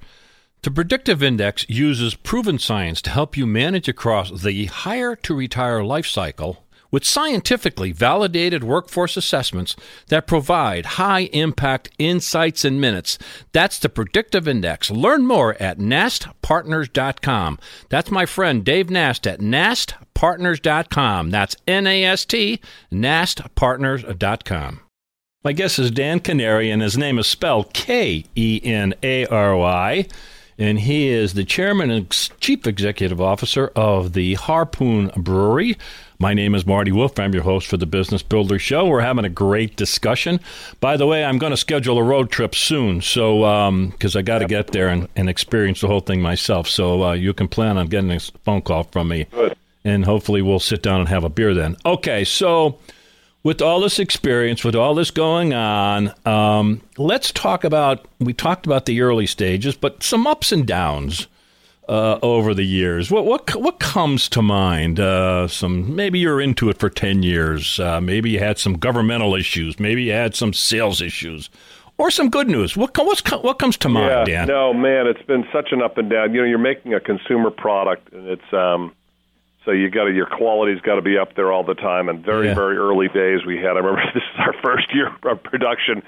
The 0.62 0.70
predictive 0.70 1.24
index 1.24 1.66
uses 1.68 2.14
proven 2.14 2.60
science 2.60 3.02
to 3.02 3.10
help 3.10 3.36
you 3.36 3.46
manage 3.46 3.88
across 3.88 4.42
the 4.42 4.66
hire 4.66 5.16
to 5.16 5.34
retire 5.34 5.82
life 5.82 6.06
cycle 6.06 6.64
with 6.90 7.04
scientifically 7.04 7.92
validated 7.92 8.64
workforce 8.64 9.16
assessments 9.16 9.76
that 10.08 10.26
provide 10.26 10.86
high 10.86 11.30
impact 11.32 11.90
insights 11.98 12.64
in 12.64 12.80
minutes. 12.80 13.18
That's 13.52 13.78
the 13.78 13.88
predictive 13.88 14.48
index. 14.48 14.90
Learn 14.90 15.26
more 15.26 15.56
at 15.60 15.78
nastpartners.com. 15.78 17.58
That's 17.88 18.10
my 18.10 18.26
friend 18.26 18.64
Dave 18.64 18.90
Nast 18.90 19.26
at 19.26 19.40
nastpartners.com. 19.40 21.30
That's 21.30 21.56
N 21.66 21.86
A 21.86 22.04
S 22.04 22.24
T, 22.24 22.60
nastpartners.com. 22.92 24.80
My 25.42 25.52
guest 25.52 25.78
is 25.78 25.90
Dan 25.90 26.20
Kenary, 26.20 26.70
and 26.70 26.82
his 26.82 26.98
name 26.98 27.18
is 27.18 27.26
spelled 27.26 27.72
K 27.72 28.26
E 28.36 28.60
N 28.62 28.92
A 29.02 29.24
R 29.26 29.56
Y. 29.56 30.06
And 30.60 30.78
he 30.78 31.08
is 31.08 31.32
the 31.32 31.44
chairman 31.44 31.90
and 31.90 32.10
chief 32.38 32.66
executive 32.66 33.18
officer 33.18 33.72
of 33.74 34.12
the 34.12 34.34
Harpoon 34.34 35.10
Brewery. 35.16 35.78
My 36.18 36.34
name 36.34 36.54
is 36.54 36.66
Marty 36.66 36.92
Wolff. 36.92 37.18
I'm 37.18 37.32
your 37.32 37.44
host 37.44 37.66
for 37.66 37.78
the 37.78 37.86
Business 37.86 38.22
Builder 38.22 38.58
Show. 38.58 38.84
We're 38.86 39.00
having 39.00 39.24
a 39.24 39.30
great 39.30 39.76
discussion. 39.76 40.38
By 40.78 40.98
the 40.98 41.06
way, 41.06 41.24
I'm 41.24 41.38
going 41.38 41.52
to 41.52 41.56
schedule 41.56 41.96
a 41.96 42.02
road 42.02 42.30
trip 42.30 42.54
soon, 42.54 43.00
so 43.00 43.70
because 43.90 44.14
I 44.16 44.20
got 44.20 44.40
to 44.40 44.46
get 44.46 44.66
there 44.72 44.88
and, 44.88 45.08
and 45.16 45.30
experience 45.30 45.80
the 45.80 45.86
whole 45.86 46.00
thing 46.00 46.20
myself. 46.20 46.68
So 46.68 47.04
uh, 47.04 47.12
you 47.14 47.32
can 47.32 47.48
plan 47.48 47.78
on 47.78 47.86
getting 47.86 48.10
a 48.10 48.20
phone 48.44 48.60
call 48.60 48.82
from 48.82 49.08
me, 49.08 49.28
Good. 49.30 49.56
and 49.82 50.04
hopefully 50.04 50.42
we'll 50.42 50.60
sit 50.60 50.82
down 50.82 51.00
and 51.00 51.08
have 51.08 51.24
a 51.24 51.30
beer 51.30 51.54
then. 51.54 51.78
Okay, 51.86 52.22
so 52.22 52.78
with 53.42 53.62
all 53.62 53.80
this 53.80 53.98
experience, 53.98 54.64
with 54.64 54.74
all 54.74 54.94
this 54.94 55.10
going 55.10 55.54
on, 55.54 56.12
um, 56.26 56.82
let's 56.98 57.32
talk 57.32 57.64
about. 57.64 58.06
We 58.18 58.32
talked 58.32 58.66
about 58.66 58.86
the 58.86 59.00
early 59.00 59.26
stages, 59.26 59.76
but 59.76 60.02
some 60.02 60.26
ups 60.26 60.52
and 60.52 60.66
downs 60.66 61.26
uh, 61.88 62.18
over 62.22 62.54
the 62.54 62.64
years. 62.64 63.10
What 63.10 63.24
what 63.24 63.54
what 63.56 63.80
comes 63.80 64.28
to 64.30 64.42
mind? 64.42 65.00
Uh, 65.00 65.48
some 65.48 65.94
maybe 65.96 66.18
you're 66.18 66.40
into 66.40 66.68
it 66.68 66.78
for 66.78 66.90
ten 66.90 67.22
years. 67.22 67.80
Uh, 67.80 68.00
maybe 68.00 68.30
you 68.30 68.38
had 68.38 68.58
some 68.58 68.74
governmental 68.74 69.34
issues. 69.34 69.80
Maybe 69.80 70.04
you 70.04 70.12
had 70.12 70.34
some 70.34 70.52
sales 70.52 71.00
issues, 71.00 71.50
or 71.98 72.10
some 72.10 72.30
good 72.30 72.48
news. 72.48 72.76
What 72.76 72.96
what's 72.96 73.28
what 73.42 73.58
comes 73.58 73.76
to 73.78 73.88
mind, 73.88 74.28
yeah, 74.28 74.44
Dan? 74.44 74.48
no, 74.48 74.72
man, 74.72 75.06
it's 75.06 75.22
been 75.22 75.44
such 75.52 75.72
an 75.72 75.82
up 75.82 75.98
and 75.98 76.08
down. 76.08 76.32
You 76.32 76.42
know, 76.42 76.46
you're 76.46 76.58
making 76.58 76.94
a 76.94 77.00
consumer 77.00 77.50
product, 77.50 78.12
and 78.12 78.28
it's 78.28 78.52
um, 78.52 78.94
so 79.64 79.70
you 79.72 79.90
got 79.90 80.04
to 80.04 80.12
your 80.12 80.26
quality's 80.26 80.80
got 80.80 80.96
to 80.96 81.02
be 81.02 81.18
up 81.18 81.34
there 81.36 81.52
all 81.52 81.64
the 81.64 81.74
time. 81.74 82.08
And 82.08 82.24
very 82.24 82.48
Yeah. 82.48 82.54
very 82.54 82.76
early 82.76 83.08
days, 83.08 83.44
we 83.46 83.56
had. 83.56 83.76
I 83.76 83.80
remember 83.80 84.02
this 84.14 84.22
is 84.22 84.38
our 84.40 84.54
first 84.62 84.94
year 84.94 85.08
of 85.24 85.42
production. 85.42 86.02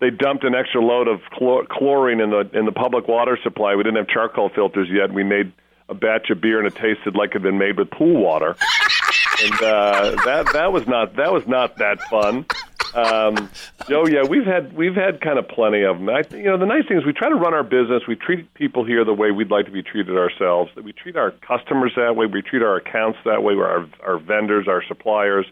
They 0.00 0.10
dumped 0.10 0.42
an 0.44 0.54
extra 0.54 0.80
load 0.84 1.06
of 1.08 1.20
chlor- 1.32 1.68
chlorine 1.68 2.20
in 2.20 2.30
the 2.30 2.48
in 2.52 2.64
the 2.64 2.72
public 2.72 3.06
water 3.08 3.38
supply. 3.42 3.74
We 3.76 3.82
didn't 3.84 3.96
have 3.98 4.08
charcoal 4.08 4.48
filters 4.48 4.88
yet. 4.90 5.12
We 5.12 5.22
made 5.24 5.52
a 5.88 5.94
batch 5.94 6.30
of 6.30 6.40
beer, 6.40 6.58
and 6.58 6.66
it 6.66 6.74
tasted 6.74 7.14
like 7.14 7.30
it 7.30 7.34
had 7.34 7.42
been 7.42 7.58
made 7.58 7.76
with 7.78 7.90
pool 7.90 8.20
water. 8.20 8.56
and 9.44 9.52
uh, 9.62 10.16
that 10.24 10.50
that 10.52 10.72
was 10.72 10.86
not 10.86 11.16
that 11.16 11.32
was 11.32 11.46
not 11.46 11.76
that 11.78 12.00
fun. 12.02 12.46
Um, 12.94 13.50
oh 13.90 14.06
yeah, 14.06 14.24
we've 14.24 14.46
had 14.46 14.72
we've 14.74 14.94
had 14.94 15.20
kind 15.20 15.38
of 15.38 15.48
plenty 15.48 15.82
of 15.82 15.98
them. 15.98 16.08
I, 16.08 16.22
you 16.30 16.44
know, 16.44 16.58
the 16.58 16.66
nice 16.66 16.86
thing 16.86 16.98
is 16.98 17.04
we 17.04 17.12
try 17.12 17.28
to 17.28 17.34
run 17.34 17.54
our 17.54 17.62
business. 17.62 18.02
We 18.06 18.16
treat 18.16 18.52
people 18.54 18.84
here 18.84 19.04
the 19.04 19.14
way 19.14 19.30
we'd 19.30 19.50
like 19.50 19.66
to 19.66 19.72
be 19.72 19.82
treated 19.82 20.16
ourselves. 20.16 20.70
That 20.74 20.84
we 20.84 20.92
treat 20.92 21.16
our 21.16 21.30
customers 21.30 21.92
that 21.96 22.16
way. 22.16 22.26
We 22.26 22.42
treat 22.42 22.62
our 22.62 22.76
accounts 22.76 23.18
that 23.24 23.42
way. 23.42 23.54
Our 23.54 23.86
our 24.04 24.18
vendors, 24.18 24.68
our 24.68 24.82
suppliers. 24.86 25.46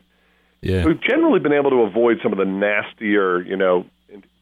Yeah, 0.62 0.84
We've 0.84 1.00
generally 1.00 1.40
been 1.40 1.54
able 1.54 1.70
to 1.70 1.82
avoid 1.82 2.18
some 2.22 2.32
of 2.32 2.38
the 2.38 2.44
nastier, 2.44 3.40
you 3.40 3.56
know, 3.56 3.86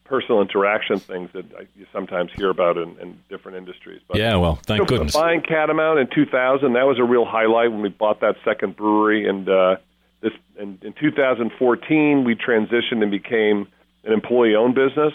personal 0.09 0.41
interaction 0.41 0.99
things 0.99 1.29
that 1.33 1.45
I, 1.57 1.67
you 1.77 1.85
sometimes 1.93 2.31
hear 2.35 2.49
about 2.49 2.77
in, 2.77 2.97
in 2.99 3.19
different 3.29 3.57
industries. 3.57 4.01
But 4.07 4.17
yeah. 4.17 4.35
Well, 4.35 4.55
thank 4.55 4.81
so 4.81 4.85
goodness. 4.85 5.13
Buying 5.13 5.41
Catamount 5.41 5.99
in 5.99 6.07
2000, 6.13 6.73
that 6.73 6.87
was 6.87 6.97
a 6.99 7.03
real 7.03 7.25
highlight 7.25 7.71
when 7.71 7.81
we 7.81 7.89
bought 7.89 8.19
that 8.21 8.35
second 8.43 8.75
brewery. 8.75 9.29
And 9.29 9.47
uh, 9.47 9.77
this, 10.21 10.33
in, 10.57 10.77
in 10.81 10.93
2014, 10.99 12.23
we 12.23 12.35
transitioned 12.35 13.01
and 13.01 13.11
became 13.11 13.67
an 14.03 14.13
employee-owned 14.13 14.75
business. 14.75 15.13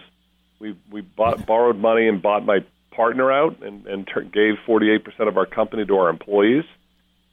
We 0.59 0.77
we 0.91 1.01
bought, 1.03 1.47
borrowed 1.47 1.77
money 1.79 2.09
and 2.09 2.23
bought 2.23 2.45
my 2.45 2.65
partner 2.93 3.31
out, 3.31 3.61
and 3.63 3.87
and 3.87 4.07
tur 4.07 4.23
gave 4.23 4.55
48% 4.67 5.29
of 5.29 5.37
our 5.37 5.47
company 5.47 5.85
to 5.85 5.97
our 5.97 6.09
employees, 6.09 6.65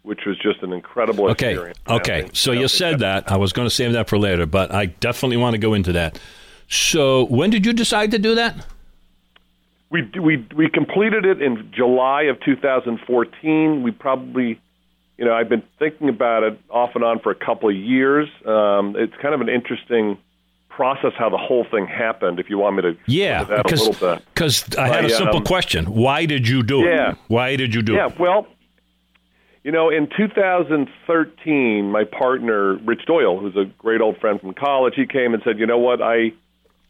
which 0.03 0.21
was 0.25 0.37
just 0.37 0.61
an 0.63 0.73
incredible 0.73 1.29
Okay. 1.29 1.51
experience. 1.51 1.79
Okay. 1.87 2.21
Think- 2.23 2.35
So 2.35 2.51
you 2.51 2.67
said 2.67 2.99
that. 2.99 3.31
I 3.31 3.37
was 3.37 3.53
going 3.53 3.67
to 3.67 3.73
save 3.73 3.93
that 3.93 4.09
for 4.09 4.17
later, 4.17 4.45
but 4.45 4.73
I 4.73 4.87
definitely 4.87 5.37
want 5.37 5.53
to 5.53 5.59
go 5.59 5.73
into 5.73 5.91
that. 5.93 6.19
So 6.67 7.25
when 7.25 7.49
did 7.51 7.65
you 7.65 7.73
decide 7.73 8.11
to 8.11 8.19
do 8.19 8.35
that? 8.35 8.65
We 9.91 10.03
we 10.19 10.45
we 10.55 10.69
completed 10.69 11.25
it 11.25 11.41
in 11.41 11.69
July 11.73 12.23
of 12.23 12.39
2014. 12.41 13.83
We 13.83 13.91
probably, 13.91 14.59
you 15.17 15.25
know, 15.25 15.33
I've 15.33 15.49
been 15.49 15.63
thinking 15.79 16.09
about 16.09 16.43
it 16.43 16.59
off 16.69 16.91
and 16.95 17.03
on 17.03 17.19
for 17.19 17.31
a 17.31 17.35
couple 17.35 17.69
of 17.69 17.75
years. 17.75 18.27
Um, 18.45 18.95
it's 18.97 19.13
kind 19.21 19.33
of 19.33 19.41
an 19.41 19.49
interesting 19.49 20.17
process 20.69 21.11
how 21.17 21.29
the 21.29 21.37
whole 21.37 21.65
thing 21.69 21.85
happened. 21.85 22.39
If 22.39 22.49
you 22.49 22.57
want 22.57 22.77
me 22.77 22.81
to, 22.83 22.97
Yeah, 23.05 23.43
go 23.43 23.53
into 23.67 23.99
that 23.99 24.17
a 24.17 24.21
because 24.33 24.63
because 24.65 24.77
I 24.77 24.87
had 24.87 25.05
a 25.05 25.09
simple 25.09 25.37
um, 25.37 25.43
question. 25.43 25.85
Why 25.93 26.25
did 26.25 26.47
you 26.47 26.63
do 26.63 26.87
it? 26.87 26.91
Yeah. 26.93 27.13
Why 27.27 27.55
did 27.55 27.75
you 27.75 27.81
do 27.81 27.93
Yeah, 27.93 28.07
it? 28.07 28.13
Yeah, 28.13 28.21
well, 28.21 28.47
you 29.63 29.71
know, 29.71 29.89
in 29.89 30.07
2013, 30.17 31.91
my 31.91 32.03
partner 32.03 32.75
Rich 32.77 33.05
Doyle, 33.05 33.37
who's 33.39 33.55
a 33.55 33.65
great 33.77 34.01
old 34.01 34.17
friend 34.17 34.39
from 34.41 34.53
college, 34.53 34.95
he 34.95 35.05
came 35.05 35.33
and 35.33 35.43
said, 35.43 35.59
"You 35.59 35.67
know 35.67 35.77
what? 35.77 36.01
I 36.01 36.31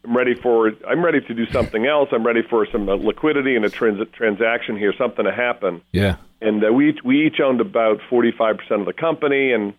am 0.05 0.15
ready 0.15 0.35
for. 0.35 0.71
I'm 0.87 1.03
ready 1.03 1.21
to 1.21 1.33
do 1.33 1.45
something 1.47 1.85
else. 1.85 2.09
I'm 2.11 2.25
ready 2.25 2.41
for 2.41 2.65
some 2.71 2.89
uh, 2.89 2.95
liquidity 2.95 3.55
and 3.55 3.65
a 3.65 3.69
trans- 3.69 4.07
transaction 4.13 4.77
here, 4.77 4.93
something 4.97 5.25
to 5.25 5.31
happen." 5.31 5.81
Yeah. 5.91 6.15
and 6.41 6.63
uh, 6.63 6.71
we 6.73 6.89
each, 6.89 6.99
we 7.03 7.25
each 7.27 7.39
owned 7.39 7.61
about 7.61 7.99
45 8.09 8.57
percent 8.57 8.81
of 8.81 8.85
the 8.87 8.93
company, 8.93 9.51
and 9.53 9.73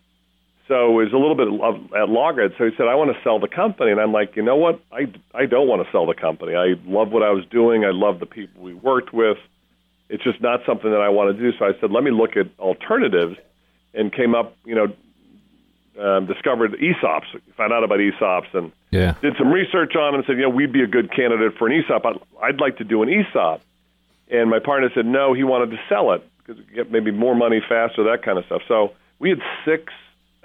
so 0.68 1.00
it 1.00 1.04
was 1.04 1.12
a 1.12 1.16
little 1.16 1.34
bit 1.34 1.48
of, 1.48 1.92
at 1.94 2.08
loggerheads. 2.08 2.54
So 2.58 2.64
he 2.64 2.70
said, 2.76 2.86
"I 2.86 2.94
want 2.94 3.14
to 3.14 3.22
sell 3.22 3.38
the 3.38 3.48
company," 3.48 3.90
and 3.90 4.00
I'm 4.00 4.12
like, 4.12 4.36
"You 4.36 4.42
know 4.42 4.56
what? 4.56 4.80
I 4.92 5.12
I 5.34 5.46
don't 5.46 5.68
want 5.68 5.84
to 5.84 5.90
sell 5.90 6.06
the 6.06 6.14
company. 6.14 6.54
I 6.54 6.74
love 6.84 7.10
what 7.10 7.22
I 7.22 7.30
was 7.30 7.44
doing. 7.50 7.84
I 7.84 7.90
love 7.90 8.20
the 8.20 8.26
people 8.26 8.62
we 8.62 8.74
worked 8.74 9.12
with. 9.12 9.38
It's 10.08 10.22
just 10.22 10.40
not 10.40 10.60
something 10.66 10.90
that 10.90 11.00
I 11.00 11.08
want 11.08 11.36
to 11.36 11.42
do." 11.42 11.56
So 11.58 11.64
I 11.64 11.72
said, 11.80 11.90
"Let 11.90 12.04
me 12.04 12.10
look 12.10 12.36
at 12.36 12.46
alternatives," 12.58 13.36
and 13.94 14.12
came 14.12 14.34
up, 14.34 14.56
you 14.64 14.74
know. 14.74 14.88
Um, 16.00 16.24
discovered 16.24 16.72
ESOPs, 16.72 17.26
found 17.54 17.70
out 17.70 17.84
about 17.84 17.98
ESOPs, 17.98 18.54
and 18.54 18.72
Yeah. 18.90 19.14
did 19.20 19.36
some 19.36 19.52
research 19.52 19.94
on 19.94 20.12
them 20.12 20.14
and 20.20 20.24
said, 20.26 20.36
you 20.36 20.42
know, 20.44 20.48
we'd 20.48 20.72
be 20.72 20.82
a 20.82 20.86
good 20.86 21.12
candidate 21.14 21.58
for 21.58 21.68
an 21.68 21.74
ESOP. 21.74 22.06
I'd, 22.06 22.18
I'd 22.42 22.60
like 22.60 22.78
to 22.78 22.84
do 22.84 23.02
an 23.02 23.10
ESOP. 23.10 23.60
And 24.30 24.48
my 24.48 24.58
partner 24.58 24.88
said, 24.94 25.04
no, 25.04 25.34
he 25.34 25.44
wanted 25.44 25.70
to 25.72 25.76
sell 25.90 26.12
it 26.12 26.26
because 26.38 26.62
get 26.74 26.90
maybe 26.90 27.10
more 27.10 27.34
money 27.34 27.60
faster, 27.68 28.04
that 28.04 28.22
kind 28.24 28.38
of 28.38 28.46
stuff. 28.46 28.62
So 28.68 28.92
we 29.18 29.28
had 29.28 29.40
six 29.66 29.92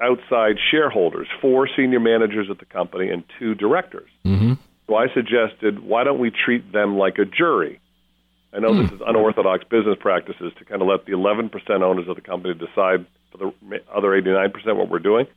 outside 0.01 0.57
shareholders, 0.69 1.27
four 1.41 1.69
senior 1.73 2.01
managers 2.01 2.49
at 2.49 2.59
the 2.59 2.65
company, 2.65 3.09
and 3.09 3.23
two 3.39 3.55
directors. 3.55 4.09
Mm-hmm. 4.25 4.53
So 4.87 4.95
I 4.95 5.07
suggested, 5.13 5.79
why 5.79 6.03
don't 6.03 6.19
we 6.19 6.29
treat 6.29 6.71
them 6.73 6.97
like 6.97 7.17
a 7.19 7.25
jury? 7.25 7.79
I 8.53 8.59
know 8.59 8.81
this 8.81 8.91
is 8.91 9.01
unorthodox 9.05 9.63
business 9.65 9.97
practices 9.99 10.51
to 10.57 10.65
kind 10.65 10.81
of 10.81 10.87
let 10.87 11.05
the 11.05 11.11
11% 11.11 11.51
owners 11.81 12.07
of 12.07 12.15
the 12.15 12.21
company 12.21 12.53
decide 12.53 13.05
for 13.31 13.37
the 13.37 13.77
other 13.93 14.09
89% 14.09 14.51
what 14.75 14.89
we're 14.89 14.99
doing. 14.99 15.27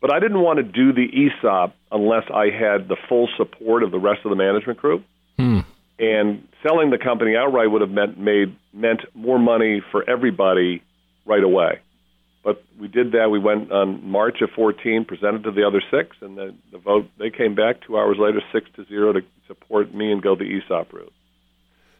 But 0.00 0.12
I 0.12 0.18
didn't 0.18 0.40
want 0.40 0.56
to 0.58 0.62
do 0.62 0.92
the 0.92 1.06
ESOP 1.06 1.74
unless 1.92 2.24
I 2.32 2.46
had 2.46 2.88
the 2.88 2.96
full 3.08 3.28
support 3.36 3.82
of 3.82 3.90
the 3.90 3.98
rest 3.98 4.20
of 4.24 4.30
the 4.30 4.36
management 4.36 4.78
group. 4.78 5.04
Hmm. 5.36 5.60
And 5.98 6.48
selling 6.62 6.90
the 6.90 6.98
company 6.98 7.36
outright 7.36 7.70
would 7.70 7.82
have 7.82 7.90
meant 7.90 8.18
made 8.18 8.56
meant 8.72 9.00
more 9.14 9.38
money 9.38 9.82
for 9.92 10.08
everybody 10.08 10.82
right 11.26 11.42
away. 11.42 11.80
but 12.42 12.62
we 12.78 12.88
did 12.88 13.12
that. 13.12 13.30
We 13.30 13.38
went 13.38 13.70
on 13.70 14.08
March 14.08 14.40
of 14.40 14.50
14, 14.56 15.04
presented 15.04 15.44
to 15.44 15.50
the 15.50 15.66
other 15.66 15.82
six, 15.90 16.16
and 16.22 16.36
the, 16.38 16.54
the 16.72 16.78
vote 16.78 17.06
they 17.18 17.30
came 17.30 17.54
back 17.54 17.82
two 17.86 17.98
hours 17.98 18.16
later, 18.18 18.40
six 18.52 18.70
to 18.76 18.84
zero, 18.86 19.12
to 19.12 19.20
support 19.46 19.94
me 19.94 20.10
and 20.10 20.22
go 20.22 20.34
the 20.34 20.44
ESOP 20.44 20.92
route. 20.92 21.12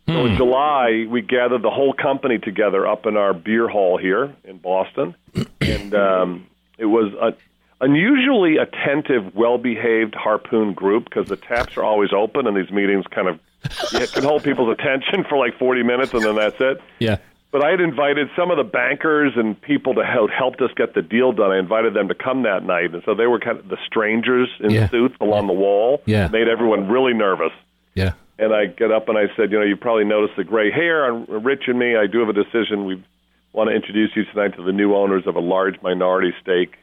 So 0.09 0.26
in 0.26 0.37
July, 0.37 1.07
we 1.09 1.21
gathered 1.23 1.62
the 1.62 1.71
whole 1.71 1.92
company 1.92 2.38
together 2.38 2.85
up 2.87 3.07
in 3.07 3.16
our 3.16 3.33
beer 3.33 3.69
hall 3.69 3.97
here 3.97 4.35
in 4.45 4.59
Boston, 4.59 5.14
and 5.61 5.95
um, 5.95 6.47
it 6.78 6.87
was 6.87 7.12
a 7.14 7.35
unusually 7.83 8.57
attentive, 8.57 9.35
well-behaved 9.35 10.14
harpoon 10.14 10.73
group 10.75 11.04
because 11.04 11.28
the 11.28 11.37
taps 11.37 11.76
are 11.76 11.85
always 11.85 12.11
open, 12.12 12.47
and 12.47 12.57
these 12.57 12.71
meetings 12.73 13.04
kind 13.11 13.28
of 13.28 13.38
you 13.92 14.07
can 14.09 14.25
hold 14.25 14.42
people's 14.42 14.73
attention 14.73 15.25
for 15.28 15.38
like 15.38 15.57
40 15.59 15.83
minutes, 15.85 16.12
and 16.12 16.25
then 16.25 16.35
that's 16.35 16.57
it. 16.61 16.80
Yeah. 16.99 17.19
But 17.52 17.64
I 17.64 17.71
had 17.71 17.80
invited 17.80 18.30
some 18.37 18.50
of 18.50 18.57
the 18.57 18.64
bankers 18.64 19.33
and 19.37 19.61
people 19.61 19.95
to 19.95 20.04
help 20.04 20.30
helped 20.30 20.61
us 20.61 20.71
get 20.76 20.95
the 20.95 21.02
deal 21.02 21.33
done. 21.33 21.50
I 21.50 21.59
invited 21.59 21.95
them 21.95 22.09
to 22.09 22.14
come 22.14 22.42
that 22.45 22.64
night, 22.64 22.95
and 22.95 23.02
so 23.04 23.14
they 23.14 23.26
were 23.26 23.38
kind 23.40 23.59
of 23.59 23.69
the 23.69 23.78
strangers 23.87 24.49
in 24.61 24.71
Yeah. 24.71 24.88
suits 24.88 25.14
along 25.21 25.47
the 25.47 25.52
wall. 25.52 26.02
Yeah. 26.07 26.28
made 26.28 26.49
everyone 26.49 26.88
really 26.88 27.12
nervous. 27.14 27.52
Yeah. 27.95 28.12
And 28.40 28.54
I 28.54 28.66
get 28.66 28.90
up 28.90 29.09
and 29.09 29.18
I 29.18 29.26
said, 29.37 29.52
you 29.52 29.59
know, 29.59 29.64
you 29.64 29.76
probably 29.76 30.04
noticed 30.04 30.37
the 30.37 30.44
gray 30.44 30.70
hair 30.70 31.04
on 31.12 31.26
Rich 31.44 31.64
and 31.68 31.78
me. 31.78 31.94
I 31.97 32.06
do 32.06 32.20
have 32.20 32.28
a 32.28 32.32
decision. 32.32 32.87
We 32.87 33.02
want 33.52 33.68
to 33.68 33.76
introduce 33.76 34.16
you 34.16 34.25
tonight 34.25 34.56
to 34.56 34.62
the 34.62 34.73
new 34.73 34.94
owners 34.94 35.26
of 35.26 35.37
a 35.37 35.40
large 35.40 35.80
minority 35.82 36.32
stake 36.40 36.75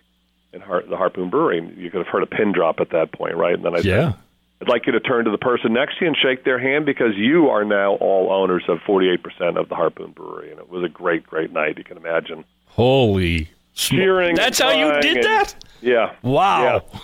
in 0.54 0.62
Har- 0.62 0.84
the 0.88 0.96
Harpoon 0.98 1.30
Brewery. 1.30 1.58
And 1.58 1.76
you 1.78 1.90
could 1.90 1.98
have 2.00 2.08
heard 2.08 2.22
a 2.24 2.28
pin 2.28 2.52
drop 2.52 2.80
at 2.80 2.92
that 2.92 3.12
point, 3.12 3.36
right? 3.36 3.56
And 3.56 3.66
then 3.66 3.74
I 3.76 3.80
Yeah. 3.80 4.12
said, 4.12 4.16
I'd 4.62 4.70
like 4.70 4.86
you 4.86 4.92
to 4.94 5.00
turn 5.00 5.26
to 5.26 5.32
the 5.32 5.38
person 5.38 5.74
next 5.74 5.98
to 5.98 6.06
you 6.06 6.08
and 6.10 6.18
shake 6.18 6.44
their 6.44 6.60
hand 6.60 6.86
because 6.86 7.16
you 7.16 7.50
are 7.50 7.64
now 7.66 7.94
all 7.96 8.32
owners 8.32 8.64
of 8.68 8.80
48% 8.86 9.58
of 9.58 9.68
the 9.70 9.76
Harpoon 9.76 10.12
Brewery. 10.12 10.52
And 10.52 10.60
it 10.60 10.70
was 10.70 10.84
a 10.84 10.90
great, 10.90 11.26
great 11.26 11.52
night. 11.52 11.78
You 11.78 11.84
can 11.84 11.98
imagine. 11.98 12.44
Holy. 12.68 13.50
sm- 13.74 13.96
Cheering. 13.96 14.36
That's 14.36 14.60
how 14.60 14.72
you 14.72 15.00
did 15.02 15.18
and- 15.18 15.24
that? 15.26 15.56
Yeah. 15.82 16.12
Wow. 16.24 16.64
Yeah. 16.94 17.00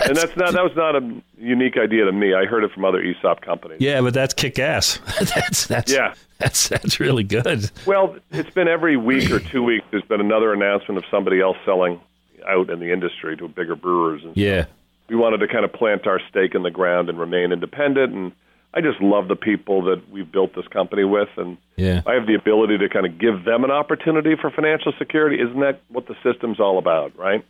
and 0.06 0.16
that's 0.16 0.36
not 0.36 0.52
that 0.52 0.62
was 0.64 0.76
not 0.76 0.96
a 0.96 1.22
unique 1.38 1.76
idea 1.76 2.04
to 2.04 2.12
me. 2.12 2.34
I 2.34 2.44
heard 2.46 2.64
it 2.64 2.72
from 2.72 2.84
other 2.84 3.00
ESOP 3.02 3.40
companies. 3.42 3.78
Yeah, 3.80 4.00
but 4.00 4.14
that's 4.14 4.34
kick 4.34 4.58
ass. 4.58 4.98
that's 5.34 5.66
that's 5.66 5.92
Yeah. 5.92 6.14
That's 6.38 6.68
that's 6.68 6.98
really 7.00 7.24
good. 7.24 7.70
Well, 7.86 8.16
it's 8.32 8.50
been 8.50 8.68
every 8.68 8.96
week 8.96 9.30
or 9.30 9.38
two 9.40 9.62
weeks. 9.62 9.86
There's 9.90 10.02
been 10.04 10.20
another 10.20 10.52
announcement 10.52 10.98
of 10.98 11.04
somebody 11.10 11.40
else 11.40 11.56
selling 11.64 12.00
out 12.46 12.68
in 12.70 12.80
the 12.80 12.92
industry 12.92 13.36
to 13.38 13.48
bigger 13.48 13.76
brewers, 13.76 14.22
and 14.24 14.36
Yeah. 14.36 14.66
we 15.08 15.16
wanted 15.16 15.38
to 15.38 15.48
kind 15.48 15.64
of 15.64 15.72
plant 15.72 16.06
our 16.06 16.20
stake 16.28 16.54
in 16.54 16.62
the 16.62 16.70
ground 16.70 17.08
and 17.08 17.18
remain 17.18 17.52
independent. 17.52 18.12
And 18.12 18.32
I 18.74 18.80
just 18.80 19.00
love 19.00 19.28
the 19.28 19.36
people 19.36 19.82
that 19.84 20.10
we've 20.10 20.30
built 20.30 20.54
this 20.54 20.66
company 20.68 21.04
with, 21.04 21.28
and 21.36 21.56
Yeah. 21.76 22.02
I 22.06 22.14
have 22.14 22.26
the 22.26 22.34
ability 22.34 22.78
to 22.78 22.88
kind 22.88 23.06
of 23.06 23.16
give 23.18 23.44
them 23.44 23.64
an 23.64 23.70
opportunity 23.70 24.34
for 24.36 24.50
financial 24.50 24.92
security. 24.98 25.40
Isn't 25.40 25.60
that 25.60 25.80
what 25.88 26.06
the 26.08 26.16
system's 26.22 26.58
all 26.60 26.76
about, 26.78 27.16
right? 27.16 27.44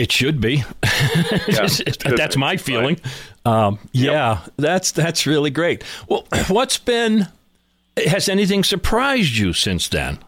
It 0.00 0.10
should 0.12 0.40
be. 0.40 0.64
Yeah, 1.48 1.64
it 1.64 1.70
should 2.02 2.16
that's 2.16 2.36
be. 2.36 2.40
my 2.40 2.56
feeling. 2.56 2.98
Um, 3.44 3.78
yeah, 3.92 4.40
that's 4.56 4.92
that's 4.92 5.26
really 5.26 5.50
great. 5.50 5.82
Well, 6.08 6.26
what's 6.48 6.78
been? 6.78 7.26
Has 8.06 8.28
anything 8.28 8.64
surprised 8.64 9.36
you 9.36 9.52
since 9.52 9.88
then? 9.88 10.18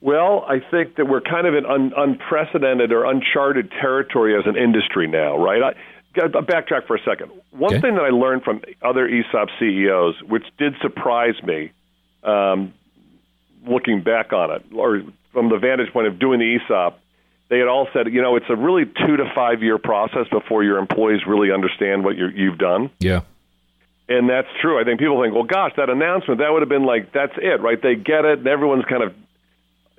Well, 0.00 0.44
I 0.48 0.60
think 0.60 0.96
that 0.96 1.06
we're 1.06 1.20
kind 1.20 1.46
of 1.46 1.54
in 1.54 1.64
un- 1.66 1.92
unprecedented 1.96 2.92
or 2.92 3.04
uncharted 3.04 3.70
territory 3.70 4.36
as 4.38 4.46
an 4.46 4.56
industry 4.56 5.06
now, 5.06 5.36
right? 5.38 5.62
I, 5.62 5.74
backtrack 6.28 6.86
for 6.86 6.96
a 6.96 7.02
second. 7.04 7.30
One 7.52 7.72
Okay. 7.74 7.80
thing 7.80 7.94
that 7.96 8.04
I 8.04 8.10
learned 8.10 8.42
from 8.44 8.60
other 8.82 9.08
ESOP 9.08 9.48
CEOs, 9.58 10.22
which 10.28 10.44
did 10.58 10.74
surprise 10.82 11.40
me, 11.42 11.70
um, 12.22 12.72
looking 13.66 14.02
back 14.02 14.32
on 14.32 14.50
it, 14.50 14.62
or 14.74 15.02
from 15.32 15.48
the 15.48 15.58
vantage 15.58 15.92
point 15.92 16.06
of 16.06 16.18
doing 16.18 16.38
the 16.38 16.56
ESOP, 16.56 16.98
they 17.54 17.60
had 17.60 17.68
all 17.68 17.86
said, 17.92 18.12
you 18.12 18.20
know, 18.20 18.34
it's 18.34 18.50
a 18.50 18.56
really 18.56 18.84
two 18.84 19.16
to 19.16 19.30
five 19.32 19.62
year 19.62 19.78
process 19.78 20.26
before 20.28 20.64
your 20.64 20.78
employees 20.78 21.20
really 21.24 21.52
understand 21.52 22.04
what 22.04 22.16
you're, 22.16 22.32
you've 22.32 22.58
done. 22.58 22.90
Yeah. 22.98 23.20
And 24.08 24.28
that's 24.28 24.48
true. 24.60 24.80
I 24.80 24.82
think 24.82 24.98
people 24.98 25.22
think, 25.22 25.32
well, 25.32 25.44
gosh, 25.44 25.70
that 25.76 25.88
announcement, 25.88 26.40
that 26.40 26.50
would 26.50 26.62
have 26.62 26.68
been 26.68 26.84
like, 26.84 27.12
that's 27.12 27.34
it, 27.36 27.62
right? 27.62 27.80
They 27.80 27.94
get 27.94 28.24
it, 28.24 28.40
and 28.40 28.48
everyone's 28.48 28.84
kind 28.86 29.04
of, 29.04 29.14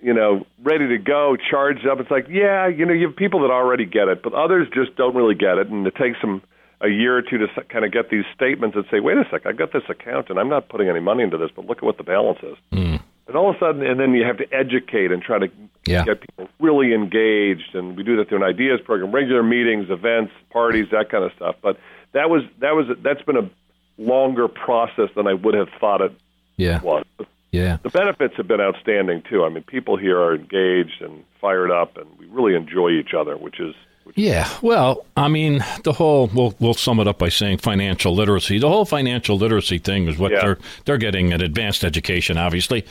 you 0.01 0.13
know, 0.13 0.45
ready 0.61 0.89
to 0.89 0.97
go, 0.97 1.37
charged 1.49 1.87
up. 1.87 2.01
It's 2.01 2.11
like, 2.11 2.27
yeah, 2.29 2.67
you 2.67 2.85
know, 2.85 2.93
you 2.93 3.07
have 3.07 3.15
people 3.15 3.39
that 3.43 3.51
already 3.51 3.85
get 3.85 4.09
it, 4.09 4.21
but 4.21 4.33
others 4.33 4.67
just 4.73 4.97
don't 4.97 5.15
really 5.15 5.35
get 5.35 5.57
it. 5.57 5.69
And 5.69 5.87
it 5.87 5.95
takes 5.95 6.19
them 6.19 6.41
a 6.81 6.89
year 6.89 7.17
or 7.17 7.21
two 7.21 7.37
to 7.37 7.45
s- 7.45 7.65
kind 7.69 7.85
of 7.85 7.93
get 7.93 8.09
these 8.09 8.25
statements 8.35 8.75
and 8.75 8.83
say, 8.91 8.99
wait 8.99 9.15
a 9.17 9.23
sec, 9.31 9.45
I've 9.45 9.57
got 9.57 9.71
this 9.71 9.87
account, 9.87 10.29
and 10.29 10.37
I'm 10.37 10.49
not 10.49 10.67
putting 10.67 10.89
any 10.89 10.99
money 10.99 11.23
into 11.23 11.37
this, 11.37 11.51
but 11.55 11.65
look 11.65 11.77
at 11.77 11.83
what 11.83 11.97
the 11.97 12.03
balance 12.03 12.39
is. 12.43 12.57
Hmm. 12.73 12.95
And 13.27 13.35
all 13.35 13.49
of 13.49 13.55
a 13.55 13.59
sudden, 13.59 13.85
and 13.85 13.99
then 13.99 14.13
you 14.13 14.23
have 14.23 14.37
to 14.37 14.53
educate 14.53 15.11
and 15.11 15.21
try 15.21 15.39
to 15.39 15.49
Yeah. 15.87 16.03
get 16.05 16.21
people 16.21 16.47
really 16.59 16.93
engaged. 16.93 17.73
And 17.75 17.95
we 17.97 18.03
do 18.03 18.15
that 18.17 18.29
through 18.29 18.37
an 18.39 18.43
ideas 18.43 18.81
program, 18.81 19.11
regular 19.11 19.41
meetings, 19.43 19.89
events, 19.89 20.31
parties, 20.51 20.87
that 20.91 21.09
kind 21.09 21.23
of 21.23 21.31
stuff. 21.35 21.55
But 21.61 21.77
that 22.13 22.29
was 22.29 22.43
that 22.59 22.75
was 22.75 22.85
that's 23.01 23.21
been 23.23 23.37
a 23.37 23.49
longer 23.97 24.47
process 24.47 25.09
than 25.15 25.27
I 25.27 25.33
would 25.33 25.53
have 25.55 25.69
thought 25.79 26.01
it 26.01 26.11
Yeah. 26.57 26.81
was. 26.81 27.03
Yeah. 27.51 27.77
The 27.83 27.89
benefits 27.89 28.35
have 28.37 28.47
been 28.47 28.59
outstanding 28.61 29.21
too. 29.29 29.45
I 29.45 29.49
mean, 29.49 29.63
people 29.63 29.95
here 29.97 30.19
are 30.19 30.35
engaged 30.35 31.01
and 31.01 31.23
fired 31.39 31.71
up, 31.71 31.97
and 31.97 32.05
we 32.19 32.25
really 32.27 32.53
enjoy 32.55 32.89
each 32.89 33.13
other, 33.13 33.37
which 33.37 33.59
is 33.59 33.73
Yeah, 34.15 34.47
well, 34.61 35.03
I 35.17 35.29
mean, 35.29 35.63
the 35.83 35.93
whole 35.93 36.29
we'll 36.33 36.53
we'll 36.59 36.73
sum 36.75 36.99
it 36.99 37.07
up 37.07 37.17
by 37.17 37.29
saying 37.29 37.57
financial 37.59 38.13
literacy. 38.13 38.59
The 38.59 38.69
whole 38.69 38.85
financial 38.85 39.35
literacy 39.37 39.77
thing 39.79 40.07
is 40.07 40.17
what 40.17 40.31
Yeah. 40.31 40.41
they're 40.41 40.57
they're 40.85 40.97
getting 40.97 41.33
an 41.33 41.41
advanced 41.41 41.83
education. 41.83 42.37
Obviously, 42.37 42.85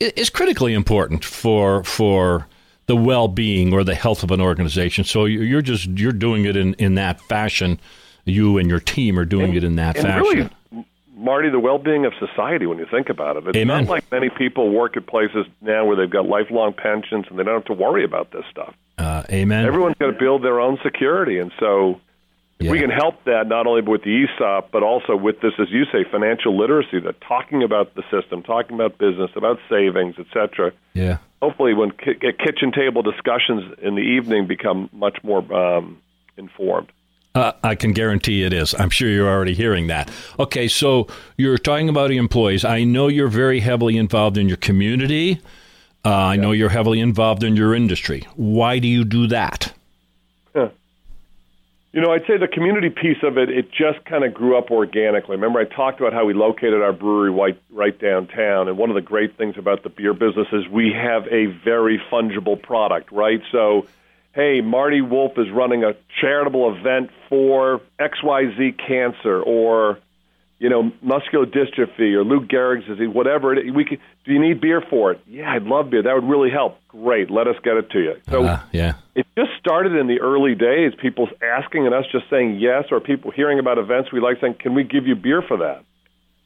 is 0.00 0.30
critically 0.30 0.74
important 0.74 1.24
for 1.24 1.82
for 1.84 2.46
the 2.86 2.96
well 2.96 3.28
being 3.28 3.72
or 3.72 3.84
the 3.84 3.94
health 3.94 4.22
of 4.22 4.30
an 4.30 4.40
organization. 4.40 5.04
So 5.04 5.24
you- 5.26 5.42
you're 5.42 5.62
just 5.62 5.86
you're 5.98 6.12
doing 6.12 6.44
it 6.44 6.56
in 6.56 6.74
in 6.74 6.94
that 6.94 7.20
fashion. 7.22 7.78
You 8.24 8.58
and 8.58 8.68
your 8.68 8.80
team 8.80 9.18
are 9.18 9.24
doing 9.24 9.54
it 9.54 9.64
in 9.64 9.76
that 9.76 9.96
and 9.96 10.06
fashion. 10.06 10.22
really, 10.22 10.84
Marty, 11.16 11.48
the 11.50 11.58
well-being 11.58 12.04
of 12.04 12.12
society. 12.20 12.66
When 12.66 12.78
you 12.78 12.86
think 12.90 13.08
about 13.08 13.36
it, 13.36 13.44
it's 13.46 13.56
Amen. 13.56 13.84
not 13.84 13.90
like 13.90 14.04
many 14.12 14.28
people 14.28 14.70
work 14.70 14.96
at 14.96 15.06
places 15.06 15.46
now 15.62 15.84
where 15.86 15.96
they've 15.96 16.10
got 16.10 16.28
lifelong 16.28 16.74
pensions 16.74 17.24
and 17.28 17.38
they 17.38 17.42
don't 17.42 17.54
have 17.54 17.64
to 17.64 17.72
worry 17.72 18.04
about 18.04 18.30
this 18.30 18.44
stuff. 18.50 18.74
uh, 18.98 19.22
amen. 19.30 19.64
Everyone's 19.64 19.96
got 19.98 20.06
to 20.08 20.12
build 20.18 20.42
their 20.44 20.60
own 20.60 20.78
security, 20.82 21.38
and 21.38 21.50
so 21.58 22.00
if 22.60 22.70
we 22.70 22.80
can 22.80 22.90
help 22.90 23.22
that 23.24 23.46
not 23.46 23.66
only 23.66 23.82
with 23.82 24.02
the 24.02 24.24
ESOP 24.24 24.70
but 24.72 24.82
also 24.82 25.16
with 25.16 25.40
this, 25.40 25.52
as 25.60 25.68
you 25.70 25.84
say, 25.92 26.04
financial 26.10 26.58
literacy. 26.58 27.00
That 27.00 27.20
talking 27.20 27.62
about 27.62 27.94
the 27.94 28.02
system, 28.10 28.42
talking 28.42 28.74
about 28.74 28.98
business, 28.98 29.30
about 29.36 29.58
savings, 29.68 30.16
etc. 30.18 30.72
yeah. 30.94 31.18
Hopefully, 31.40 31.72
when 31.72 31.92
ki- 31.92 32.18
kitchen 32.20 32.72
table 32.72 33.02
discussions 33.02 33.72
in 33.80 33.94
the 33.94 34.02
evening 34.02 34.48
become 34.48 34.90
much 34.92 35.18
more 35.22 35.40
um, 35.54 35.98
informed. 36.36 36.90
Uh, 37.34 37.52
I 37.62 37.76
can 37.76 37.92
guarantee 37.92 38.42
it 38.42 38.52
is. 38.52 38.74
I'm 38.74 38.90
sure 38.90 39.08
you're 39.08 39.28
already 39.28 39.54
hearing 39.54 39.86
that. 39.86 40.10
Okay, 40.40 40.66
so 40.66 41.06
you're 41.36 41.58
talking 41.58 41.88
about 41.88 42.10
employees. 42.10 42.64
I 42.64 42.82
know 42.82 43.06
you're 43.06 43.28
very 43.28 43.60
heavily 43.60 43.96
involved 43.96 44.36
in 44.36 44.48
your 44.48 44.56
community. 44.56 45.40
Uh, 46.04 46.14
I 46.14 46.36
know 46.36 46.50
you're 46.50 46.70
heavily 46.70 46.98
involved 46.98 47.44
in 47.44 47.54
your 47.54 47.74
industry. 47.74 48.26
Why 48.34 48.80
do 48.80 48.88
you 48.88 49.04
do 49.04 49.28
that? 49.28 49.72
You 51.92 52.02
know, 52.02 52.12
I'd 52.12 52.26
say 52.26 52.36
the 52.36 52.48
community 52.48 52.90
piece 52.90 53.22
of 53.22 53.38
it, 53.38 53.48
it 53.48 53.70
just 53.72 54.04
kind 54.04 54.22
of 54.22 54.34
grew 54.34 54.58
up 54.58 54.70
organically. 54.70 55.36
Remember, 55.36 55.58
I 55.58 55.64
talked 55.64 56.00
about 56.00 56.12
how 56.12 56.26
we 56.26 56.34
located 56.34 56.82
our 56.82 56.92
brewery 56.92 57.30
right, 57.30 57.58
right 57.70 57.98
downtown, 57.98 58.68
and 58.68 58.76
one 58.76 58.90
of 58.90 58.94
the 58.94 59.00
great 59.00 59.38
things 59.38 59.56
about 59.56 59.82
the 59.84 59.88
beer 59.88 60.12
business 60.12 60.48
is 60.52 60.68
we 60.68 60.92
have 60.92 61.26
a 61.28 61.46
very 61.46 61.98
fungible 62.12 62.60
product, 62.60 63.10
right? 63.10 63.40
So, 63.50 63.86
hey, 64.34 64.60
Marty 64.60 65.00
Wolff 65.00 65.38
is 65.38 65.50
running 65.50 65.82
a 65.82 65.94
charitable 66.20 66.76
event 66.76 67.10
for 67.30 67.80
XYZ 67.98 68.76
cancer 68.86 69.40
or, 69.40 69.98
you 70.58 70.68
know, 70.68 70.90
muscular 71.02 71.46
dystrophy 71.46 72.14
or 72.14 72.24
Lou 72.24 72.44
Gehrig's 72.44 72.86
disease, 72.86 73.08
whatever 73.08 73.52
it 73.54 73.66
is. 73.66 73.72
We 73.72 73.84
could, 73.84 74.00
do 74.24 74.32
you 74.32 74.40
need 74.40 74.60
beer 74.60 74.82
for 74.90 75.12
it? 75.12 75.20
Yeah, 75.28 75.52
I'd 75.52 75.62
love 75.62 75.90
beer. 75.90 76.02
That 76.02 76.14
would 76.14 76.28
really 76.28 76.50
help. 76.50 76.78
Great, 76.88 77.30
let 77.30 77.46
us 77.46 77.54
get 77.62 77.76
it 77.76 77.90
to 77.90 78.00
you. 78.00 78.14
So 78.28 78.44
Uh, 78.44 78.60
yeah. 78.72 78.94
it 79.14 79.26
just 79.36 79.50
started 79.60 79.94
in 79.94 80.06
the 80.08 80.20
early 80.20 80.54
days, 80.56 80.92
people 81.00 81.28
asking 81.42 81.86
and 81.86 81.94
us 81.94 82.04
just 82.10 82.28
saying 82.28 82.56
yes, 82.58 82.86
or 82.90 82.98
people 83.00 83.30
hearing 83.30 83.58
about 83.58 83.78
events 83.78 84.10
we 84.12 84.20
like 84.20 84.40
saying, 84.40 84.54
"Can 84.58 84.74
we 84.74 84.82
give 84.84 85.06
you 85.06 85.14
beer 85.14 85.42
for 85.42 85.58
that?" 85.58 85.84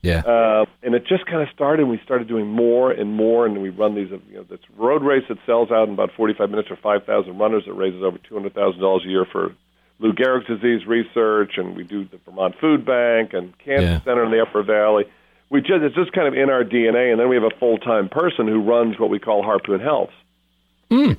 Yeah. 0.02 0.18
Uh, 0.26 0.64
and 0.82 0.94
it 0.96 1.06
just 1.06 1.24
kind 1.26 1.40
of 1.42 1.48
started. 1.54 1.82
and 1.82 1.90
We 1.90 1.98
started 2.04 2.26
doing 2.26 2.48
more 2.48 2.90
and 2.90 3.14
more, 3.14 3.46
and 3.46 3.62
we 3.62 3.68
run 3.70 3.94
these. 3.94 4.10
You 4.10 4.38
know, 4.38 4.42
this 4.42 4.58
road 4.76 5.02
race 5.02 5.22
that 5.28 5.38
sells 5.46 5.70
out 5.70 5.86
in 5.86 5.94
about 5.94 6.10
45 6.16 6.50
minutes 6.50 6.68
for 6.68 6.76
5,000 6.76 7.38
runners. 7.38 7.64
That 7.66 7.74
raises 7.74 8.02
over 8.02 8.18
200 8.18 8.52
thousand 8.52 8.80
dollars 8.80 9.04
a 9.06 9.08
year 9.08 9.24
for 9.24 9.52
Lou 9.98 10.12
Gehrig's 10.12 10.46
disease 10.46 10.86
research, 10.86 11.52
and 11.58 11.76
we 11.76 11.84
do 11.84 12.04
the 12.04 12.18
Vermont 12.24 12.54
Food 12.60 12.84
Bank 12.84 13.32
and 13.32 13.56
Cancer 13.58 13.82
Yeah. 13.86 14.00
Center 14.02 14.24
in 14.24 14.30
the 14.30 14.42
Upper 14.42 14.62
Valley. 14.62 15.04
We 15.50 15.60
just 15.60 15.82
it's 15.82 15.94
just 15.94 16.12
kind 16.12 16.26
of 16.26 16.34
in 16.34 16.50
our 16.50 16.64
DNA, 16.64 17.10
and 17.12 17.20
then 17.20 17.28
we 17.28 17.36
have 17.36 17.44
a 17.44 17.56
full 17.58 17.78
time 17.78 18.08
person 18.08 18.48
who 18.48 18.60
runs 18.62 18.98
what 18.98 19.10
we 19.10 19.18
call 19.18 19.42
Harpoon 19.42 19.80
Health. 19.80 20.10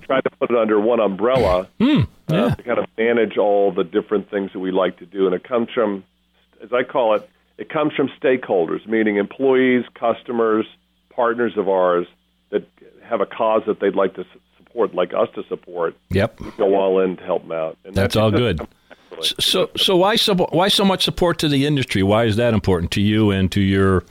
Tried 0.05 0.23
to 0.25 0.29
put 0.39 0.51
it 0.51 0.57
under 0.57 0.79
one 0.79 0.99
umbrella 0.99 1.67
uh, 2.29 2.55
to 2.55 2.63
kind 2.63 2.77
of 2.77 2.85
manage 2.97 3.37
all 3.37 3.71
the 3.71 3.83
different 3.83 4.29
things 4.29 4.51
that 4.53 4.59
we 4.59 4.71
like 4.71 4.97
to 4.99 5.05
do, 5.05 5.25
and 5.25 5.33
it 5.33 5.43
comes 5.43 5.69
from, 5.73 6.03
as 6.63 6.71
I 6.71 6.83
call 6.83 7.15
it, 7.15 7.27
it 7.57 7.69
comes 7.69 7.93
from 7.93 8.09
stakeholders, 8.21 8.85
meaning 8.87 9.17
employees, 9.17 9.83
customers, 9.95 10.65
partners 11.09 11.53
of 11.57 11.69
ours 11.69 12.05
that 12.51 12.67
have 13.03 13.21
a 13.21 13.25
cause 13.25 13.63
that 13.67 13.79
they'd 13.79 13.95
like 13.95 14.13
to 14.15 14.25
support, 14.73 14.93
like 14.95 15.13
us 15.13 15.29
to 15.35 15.43
support, 15.47 15.95
Yep. 16.09 16.39
go 16.57 16.75
all 16.75 16.99
in 16.99 17.15
to 17.17 17.23
help 17.23 17.43
them 17.43 17.51
out. 17.51 17.77
And 17.85 17.93
That's 17.95 18.15
all 18.15 18.31
just- 18.31 18.39
good. 18.39 18.67
So, 19.39 19.69
so 19.77 19.95
why 19.95 20.15
so 20.15 20.33
why 20.33 20.69
so 20.69 20.83
much 20.83 21.03
support 21.03 21.37
to 21.39 21.47
the 21.47 21.67
industry? 21.67 22.01
Why 22.01 22.23
is 22.25 22.35
that 22.37 22.53
important 22.55 22.89
to 22.91 23.01
you 23.01 23.29
and 23.29 23.51
to 23.51 23.61
your 23.61 24.03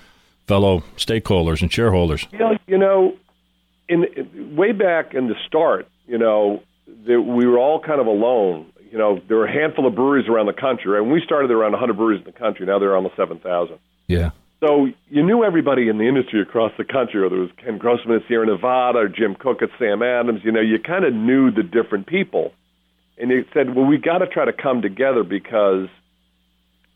fellow 0.46 0.84
stakeholders 0.96 1.60
and 1.60 1.72
shareholders? 1.72 2.26
You 2.32 2.38
know, 2.38 2.56
you 2.68 2.78
know, 2.78 3.14
in, 3.88 4.04
in 4.16 4.54
way 4.56 4.70
back 4.70 5.12
in 5.12 5.26
the 5.26 5.34
start, 5.46 5.88
you 6.06 6.18
know, 6.18 6.62
the, 7.04 7.20
we 7.20 7.46
were 7.46 7.58
all 7.58 7.80
kind 7.80 8.00
of 8.00 8.06
alone. 8.06 8.66
You 8.92 8.98
know, 8.98 9.20
there 9.26 9.38
were 9.38 9.46
a 9.46 9.52
handful 9.52 9.86
of 9.86 9.94
breweries 9.96 10.28
around 10.28 10.46
the 10.46 10.52
country. 10.52 10.92
Right? 10.92 11.00
When 11.00 11.10
we 11.10 11.20
started, 11.20 11.50
there 11.50 11.56
were 11.56 11.62
around 11.64 11.72
100 11.72 11.94
breweries 11.96 12.20
in 12.20 12.24
the 12.24 12.38
country. 12.38 12.64
Now 12.64 12.78
there 12.78 12.90
are 12.90 12.96
almost 12.96 13.16
7,000. 13.16 13.78
Yeah. 14.06 14.30
So 14.62 14.86
you 15.10 15.24
knew 15.24 15.42
everybody 15.42 15.88
in 15.88 15.98
the 15.98 16.06
industry 16.06 16.40
across 16.40 16.70
the 16.78 16.84
country, 16.84 17.20
whether 17.20 17.34
it 17.36 17.40
was 17.40 17.50
Ken 17.56 17.78
Grossman 17.78 18.16
at 18.16 18.28
Sierra 18.28 18.46
Nevada 18.46 18.98
or 19.00 19.08
Jim 19.08 19.34
Cook 19.34 19.60
at 19.60 19.70
Sam 19.78 20.02
Adams. 20.02 20.42
You 20.44 20.52
know, 20.52 20.60
you 20.60 20.78
kind 20.78 21.04
of 21.04 21.12
knew 21.12 21.50
the 21.50 21.64
different 21.64 22.06
people, 22.06 22.52
and 23.18 23.30
you 23.30 23.44
said, 23.52 23.74
"Well, 23.74 23.86
we 23.86 23.98
got 23.98 24.18
to 24.18 24.28
try 24.28 24.44
to 24.44 24.52
come 24.52 24.80
together 24.80 25.24
because, 25.24 25.88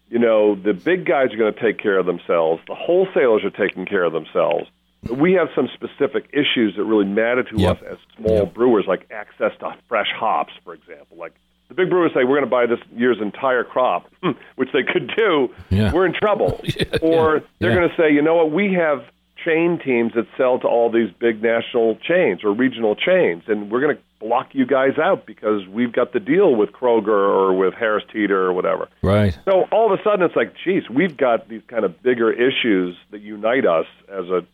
you 0.09 0.20
know, 0.20 0.55
the 0.55 0.74
big 0.74 1.07
guys 1.07 1.33
are 1.33 1.37
going 1.37 1.52
to 1.52 1.61
take 1.61 1.79
care 1.79 1.98
of 1.98 2.07
themselves. 2.07 2.62
The 2.68 2.76
wholesalers 2.76 3.42
are 3.44 3.50
taking 3.50 3.85
care 3.85 4.05
of 4.05 4.12
themselves. 4.12 4.68
But 5.02 5.18
we 5.18 5.33
have 5.33 5.48
some 5.57 5.68
specific 5.74 6.31
issues 6.33 6.76
that 6.76 6.85
really 6.85 7.05
matter 7.05 7.42
to 7.42 7.57
Yep. 7.59 7.76
us 7.79 7.83
as 7.83 7.98
small 8.16 8.44
Yep. 8.44 8.55
brewers, 8.55 8.87
like 8.87 9.07
access 9.11 9.52
to 9.59 9.74
fresh 9.88 10.11
hops, 10.12 10.52
for 10.64 10.72
example. 10.72 11.16
Like 11.16 11.33
big 11.76 11.90
brewers 11.90 12.12
say, 12.14 12.24
we're 12.24 12.40
going 12.40 12.42
to 12.42 12.46
buy 12.46 12.66
this 12.66 12.80
year's 12.94 13.18
entire 13.20 13.64
crop, 13.64 14.10
which 14.56 14.70
they 14.72 14.82
could 14.82 15.12
do. 15.16 15.48
Yeah. 15.70 15.92
We're 15.92 16.06
in 16.06 16.14
trouble. 16.14 16.60
or 17.02 17.42
they're 17.58 17.70
yeah. 17.70 17.76
going 17.76 17.88
to 17.88 17.96
say, 17.96 18.12
you 18.12 18.22
know 18.22 18.34
what, 18.34 18.50
we 18.50 18.72
have 18.74 19.04
chain 19.44 19.78
teams 19.84 20.12
that 20.14 20.26
sell 20.36 20.58
to 20.58 20.66
all 20.66 20.90
these 20.90 21.10
big 21.20 21.42
national 21.42 21.96
chains 21.96 22.42
or 22.42 22.52
regional 22.52 22.96
chains, 22.96 23.44
and 23.46 23.70
we're 23.70 23.80
going 23.80 23.96
to 23.96 24.02
block 24.18 24.48
you 24.52 24.66
guys 24.66 24.98
out 24.98 25.26
because 25.26 25.66
we've 25.68 25.92
got 25.92 26.12
the 26.12 26.20
deal 26.20 26.56
with 26.56 26.70
Kroger 26.72 27.08
or 27.08 27.54
with 27.54 27.74
Harris 27.74 28.04
Teeter 28.12 28.40
or 28.40 28.52
whatever. 28.52 28.88
Right. 29.02 29.38
So 29.44 29.66
all 29.70 29.92
of 29.92 29.98
a 29.98 30.02
sudden, 30.02 30.24
it's 30.24 30.34
like, 30.34 30.54
geez, 30.64 30.88
we've 30.88 31.16
got 31.16 31.48
these 31.48 31.62
kind 31.68 31.84
of 31.84 32.02
bigger 32.02 32.32
issues 32.32 32.96
that 33.10 33.20
unite 33.20 33.66
us 33.66 33.86
as 34.08 34.28
a 34.30 34.44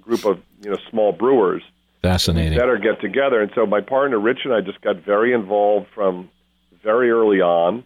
group 0.00 0.24
of 0.24 0.40
you 0.62 0.70
know 0.70 0.78
small 0.90 1.12
brewers 1.12 1.62
Fascinating. 2.02 2.58
better 2.58 2.78
get 2.78 3.00
together. 3.00 3.40
And 3.40 3.50
so 3.54 3.66
my 3.66 3.80
partner 3.80 4.18
Rich 4.18 4.40
and 4.44 4.54
I 4.54 4.60
just 4.60 4.80
got 4.80 5.04
very 5.04 5.32
involved 5.32 5.86
from 5.94 6.30
very 6.82 7.10
early 7.10 7.40
on, 7.40 7.84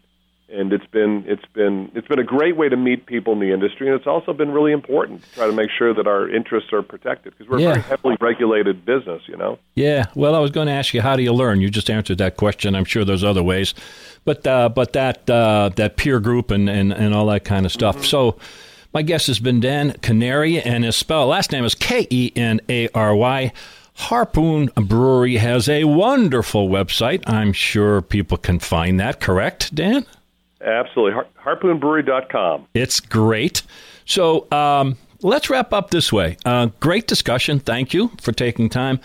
and 0.53 0.73
it's 0.73 0.87
been 0.87 1.25
it's 1.27 1.45
been 1.53 1.91
it's 1.95 2.07
been 2.07 2.19
a 2.19 2.25
great 2.25 2.57
way 2.57 2.69
to 2.69 2.77
meet 2.77 3.07
people 3.07 3.33
in 3.33 3.41
the 3.41 3.53
industry, 3.53 3.89
and 3.89 3.97
it's 3.97 4.07
also 4.07 4.33
been 4.33 4.51
really 4.53 4.73
important 4.73 5.23
to 5.23 5.31
try 5.35 5.47
to 5.47 5.53
make 5.53 5.71
sure 5.71 5.93
that 5.95 6.07
our 6.07 6.29
interests 6.29 6.73
are 6.73 6.83
protected 6.83 7.33
because 7.37 7.49
we're 7.51 7.59
Yeah. 7.61 7.71
a 7.71 7.75
very 7.75 7.83
heavily 7.83 8.17
regulated 8.21 8.85
business, 8.85 9.23
you 9.27 9.37
know. 9.37 9.59
Yeah. 9.75 10.07
Well, 10.15 10.35
I 10.35 10.39
was 10.39 10.51
going 10.51 10.67
to 10.67 10.73
ask 10.73 10.93
you, 10.95 11.01
how 11.01 11.17
do 11.17 11.23
you 11.23 11.33
learn? 11.33 11.61
You 11.61 11.71
just 11.71 11.91
answered 11.91 12.19
that 12.19 12.37
question. 12.37 12.75
I'm 12.75 12.85
sure 12.85 13.05
there's 13.05 13.25
other 13.25 13.43
ways, 13.43 13.75
but 14.25 14.47
uh, 14.47 14.69
but 14.69 14.93
that 14.93 15.29
uh, 15.29 15.71
that 15.77 15.97
peer 15.97 16.21
group 16.21 16.51
and, 16.51 16.69
and, 16.69 16.93
and 16.93 17.15
all 17.15 17.27
that 17.27 17.45
kind 17.45 17.67
of 17.67 17.73
stuff. 17.73 18.05
So. 18.05 18.37
My 18.97 19.03
guest 19.03 19.27
has 19.27 19.41
been 19.41 19.59
Dan 19.59 19.91
Kenary, 20.03 20.61
and 20.61 20.85
his 20.85 20.95
spell 20.95 21.27
last 21.27 21.51
name 21.51 21.65
is 21.65 21.75
K 21.75 22.07
E 22.11 22.31
N 22.37 22.61
A 22.69 22.89
R 22.95 23.13
Y. 23.17 23.53
Harpoon 23.95 24.71
Brewery 24.77 25.37
has 25.37 25.69
a 25.69 25.85
wonderful 25.85 26.69
website. 26.69 27.23
I'm 27.27 27.53
sure 27.53 28.03
people 28.03 28.37
can 28.37 28.59
find 28.59 28.99
that. 29.01 29.21
Correct, 29.21 29.75
Dan? 29.75 30.05
Absolutely, 30.61 31.13
Har- 31.13 31.57
harpoonbrewery.com. 31.57 32.67
It's 32.75 33.01
great. 33.01 33.63
So 34.05 34.51
um, 34.51 34.97
let's 35.23 35.49
wrap 35.49 35.73
up 35.73 35.91
this 35.91 36.13
way. 36.13 36.37
Uh, 36.45 36.67
great 36.81 37.07
discussion. 37.07 37.61
Thank 37.61 37.95
you 37.95 38.11
for 38.21 38.33
taking 38.33 38.69
time. 38.69 38.99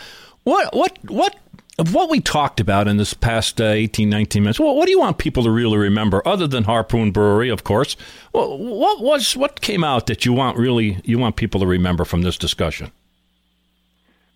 What 0.44 0.74
what 0.74 0.98
what 1.06 1.36
of 1.78 1.94
what 1.94 2.10
we 2.10 2.20
talked 2.20 2.60
about 2.60 2.88
in 2.88 2.98
this 2.98 3.14
past 3.14 3.62
uh, 3.62 3.66
18, 3.66 4.10
19 4.10 4.44
minutes? 4.44 4.60
What, 4.60 4.76
what 4.76 4.86
do 4.86 4.92
you 4.92 5.00
want 5.00 5.18
people 5.18 5.44
to 5.44 5.50
really 5.52 5.78
remember, 5.78 6.22
other 6.28 6.46
than 6.46 6.66
Harpoon 6.66 7.12
Brewery, 7.12 7.50
of 7.50 7.64
course? 7.64 7.96
What, 8.32 8.60
what 8.60 9.02
was 9.02 9.38
what 9.38 9.62
came 9.62 9.84
out 9.84 10.08
that 10.08 10.26
you 10.26 10.34
want 10.34 10.58
really 10.58 11.00
you 11.04 11.20
want 11.20 11.36
people 11.36 11.60
to 11.62 11.68
remember 11.68 12.06
from 12.06 12.22
this 12.24 12.38
discussion? 12.38 12.92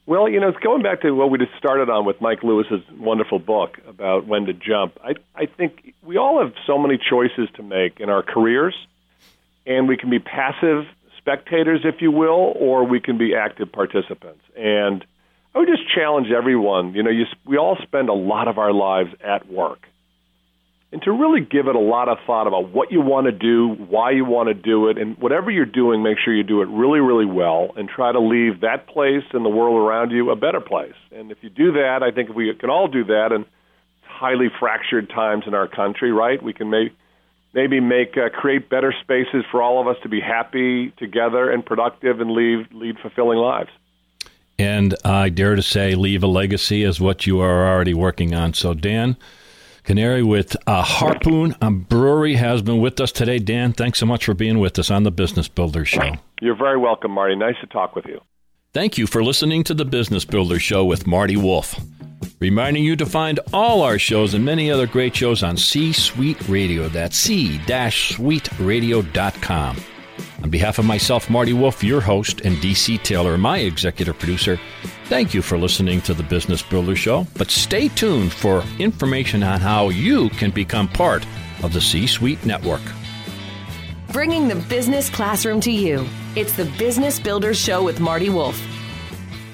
Well, 0.06 0.28
you 0.28 0.40
know, 0.40 0.50
it's 0.50 0.60
going 0.60 0.84
back 0.84 1.02
to 1.02 1.12
what 1.12 1.30
we 1.32 1.38
just 1.38 1.56
started 1.58 1.90
on 1.90 2.06
with 2.06 2.20
Mike 2.20 2.44
Lewis's 2.44 2.82
wonderful 2.98 3.40
book 3.40 3.78
about 3.88 4.28
when 4.28 4.46
to 4.46 4.54
jump. 4.54 4.98
I 5.04 5.14
I 5.36 5.46
think 5.46 5.94
we 6.02 6.18
all 6.18 6.44
have 6.44 6.54
so 6.68 6.78
many 6.78 6.98
choices 6.98 7.48
to 7.56 7.64
make 7.64 8.02
in 8.02 8.10
our 8.10 8.22
careers, 8.22 8.76
and 9.66 9.88
we 9.88 9.96
can 9.96 10.10
be 10.10 10.20
passive 10.20 10.86
spectators, 11.18 11.82
if 11.86 12.02
you 12.02 12.12
will, 12.12 12.54
or 12.58 12.84
we 12.84 13.00
can 13.00 13.18
be 13.18 13.34
active 13.34 13.72
participants. 13.72 14.42
And 14.58 15.06
I 15.56 15.60
would 15.60 15.70
just 15.70 15.88
challenge 15.90 16.32
everyone. 16.32 16.94
You 16.96 17.04
know, 17.04 17.10
you, 17.10 17.26
we 17.46 17.58
all 17.58 17.78
spend 17.82 18.10
a 18.10 18.14
lot 18.14 18.50
of 18.50 18.58
our 18.58 18.74
lives 18.74 19.12
at 19.24 19.50
work, 19.50 19.88
and 20.94 21.02
to 21.02 21.12
really 21.12 21.42
give 21.42 21.68
it 21.68 21.76
a 21.76 21.80
lot 21.80 22.08
of 22.08 22.20
thought 22.28 22.46
about 22.46 22.70
what 22.70 22.92
you 22.92 23.02
want 23.02 23.26
to 23.26 23.32
do, 23.32 23.70
why 23.90 24.12
you 24.12 24.24
want 24.24 24.48
to 24.50 24.54
do 24.54 24.90
it, 24.90 25.00
and 25.00 25.18
whatever 25.18 25.50
you're 25.50 25.66
doing, 25.66 26.04
make 26.04 26.20
sure 26.24 26.36
you 26.36 26.44
do 26.44 26.62
it 26.62 26.70
really, 26.70 27.00
really 27.00 27.26
well, 27.26 27.72
and 27.76 27.90
try 27.90 28.12
to 28.12 28.20
leave 28.20 28.62
that 28.62 28.86
place 28.86 29.24
and 29.34 29.44
the 29.44 29.50
world 29.50 29.76
around 29.76 30.12
you 30.12 30.30
a 30.30 30.36
better 30.36 30.62
place. 30.62 30.94
And 31.12 31.32
if 31.32 31.40
you 31.42 31.50
do 31.50 31.72
that, 31.72 32.04
I 32.04 32.12
think 32.12 32.30
if 32.30 32.36
we 32.36 32.54
can 32.54 32.70
all 32.70 32.88
do 32.88 33.06
that, 33.06 33.32
and 33.32 33.46
highly 34.04 34.50
fractured 34.60 35.10
times 35.10 35.46
in 35.48 35.56
our 35.56 35.68
country, 35.68 36.12
right? 36.12 36.42
We 36.42 36.54
can 36.54 36.70
maybe 36.70 36.96
maybe 37.54 37.80
make 37.80 38.16
uh, 38.16 38.30
create 38.30 38.70
better 38.70 38.94
spaces 39.02 39.44
for 39.52 39.64
all 39.64 39.82
of 39.82 39.88
us 39.88 39.98
to 40.04 40.10
be 40.10 40.22
happy 40.22 40.92
together 40.98 41.52
and 41.52 41.66
productive 41.66 42.22
and 42.22 42.32
lead 42.32 42.72
lead 42.72 43.00
fulfilling 43.00 43.40
lives. 43.40 43.72
And 44.60 44.94
I 45.04 45.30
dare 45.30 45.56
to 45.56 45.64
say, 45.64 45.96
leave 45.96 46.22
a 46.22 46.28
legacy 46.28 46.84
is 46.84 47.02
what 47.02 47.26
you 47.26 47.40
are 47.40 47.68
already 47.68 47.96
working 47.96 48.36
on. 48.36 48.54
So, 48.54 48.76
Dan 48.76 49.18
Kenary 49.84 50.24
with 50.24 50.56
uh, 50.66 50.82
Harpoon 50.82 51.56
um, 51.62 51.82
Brewery 51.82 52.36
has 52.36 52.62
been 52.62 52.80
with 52.80 53.02
us 53.02 53.12
today. 53.12 53.40
Dan, 53.40 53.74
thanks 53.74 54.00
so 54.00 54.06
much 54.06 54.26
for 54.26 54.34
being 54.34 54.60
with 54.60 54.80
us 54.80 54.90
on 54.90 55.04
the 55.04 55.12
Business 55.12 55.48
Builder 55.48 55.84
Show. 55.84 56.14
You're 56.42 56.56
very 56.56 56.78
welcome, 56.78 57.12
Marty. 57.12 57.36
Nice 57.36 57.56
to 57.62 57.68
talk 57.68 57.96
with 57.96 58.06
you. 58.06 58.22
Thank 58.74 58.98
you 58.98 59.08
for 59.08 59.24
listening 59.24 59.64
to 59.66 59.74
the 59.74 59.86
Business 59.86 60.26
Builder 60.26 60.60
Show 60.60 60.86
with 60.86 61.06
Marty 61.06 61.38
Wolff. 61.38 61.80
Reminding 62.40 62.84
you 62.84 62.96
to 62.96 63.06
find 63.06 63.40
all 63.52 63.82
our 63.82 64.00
shows 64.00 64.34
and 64.34 64.44
many 64.44 64.72
other 64.72 64.88
great 64.88 65.16
shows 65.16 65.44
on 65.44 65.58
C 65.58 65.94
Suite 65.94 66.50
Radio. 66.50 66.88
That's 66.88 67.16
c-suiteradio.com. 67.18 69.78
On 70.44 70.50
behalf 70.50 70.80
of 70.80 70.86
myself, 70.86 71.30
Marty 71.30 71.54
Wolff, 71.54 71.84
your 71.84 72.02
host, 72.02 72.42
and 72.42 72.58
DC 72.58 73.02
Taylor, 73.04 73.38
my 73.38 73.60
executive 73.60 74.18
producer, 74.20 74.60
thank 75.06 75.34
you 75.34 75.42
for 75.42 75.58
listening 75.58 76.02
to 76.02 76.14
the 76.14 76.24
Business 76.24 76.62
Builder 76.62 76.96
Show. 76.96 77.26
But 77.38 77.50
stay 77.50 77.88
tuned 77.88 78.34
for 78.34 78.64
information 78.80 79.44
on 79.44 79.62
how 79.62 79.90
you 79.90 80.30
can 80.32 80.52
become 80.52 80.88
part 80.88 81.26
of 81.64 81.74
the 81.74 81.82
C 81.82 82.08
Suite 82.08 82.46
Network. 82.46 82.82
Bringing 84.12 84.48
the 84.48 84.56
business 84.56 85.10
classroom 85.10 85.60
to 85.62 85.72
you. 85.72 86.06
It's 86.36 86.56
the 86.56 86.66
Business 86.78 87.20
Builders 87.20 87.58
Show 87.58 87.84
with 87.84 88.00
Marty 88.00 88.30
Wolff. 88.30 88.62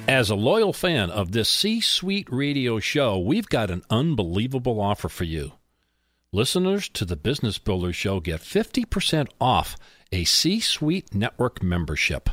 As 0.08 0.32
a 0.32 0.36
loyal 0.36 0.74
fan 0.74 1.12
of 1.12 1.32
this 1.32 1.48
C 1.48 1.82
Suite 1.82 2.28
radio 2.32 2.80
show, 2.80 3.19
we've 3.19 3.48
got 3.48 3.69
an 3.69 3.84
unbelievable 3.91 4.82
offer 4.82 5.08
for 5.08 5.24
you. 5.24 5.54
Listeners 6.32 6.89
to 6.89 7.06
the 7.06 7.15
Business 7.15 7.58
Builder 7.58 7.92
Show 7.92 8.20
get 8.20 8.42
50% 8.42 9.30
off 9.42 9.76
a 10.12 10.26
C 10.26 10.60
Suite 10.60 11.15
Network 11.15 11.63
membership. 11.63 12.30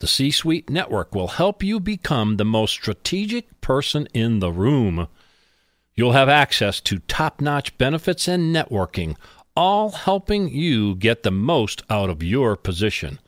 The 0.00 0.08
C 0.08 0.32
Suite 0.32 0.68
Network 0.68 1.14
will 1.14 1.28
help 1.28 1.62
you 1.62 1.78
become 1.78 2.36
the 2.36 2.44
most 2.44 2.72
strategic 2.72 3.60
person 3.60 4.08
in 4.12 4.40
the 4.40 4.50
room. 4.50 5.06
You'll 5.94 6.10
have 6.10 6.28
access 6.28 6.80
to 6.80 6.98
top 6.98 7.40
notch 7.40 7.78
benefits 7.78 8.26
and 8.26 8.52
networking, 8.52 9.14
all 9.54 9.90
helping 9.90 10.48
you 10.48 10.96
get 10.96 11.22
the 11.22 11.30
most 11.30 11.84
out 11.88 12.10
of 12.10 12.24
your 12.24 12.56
position. 12.56 13.20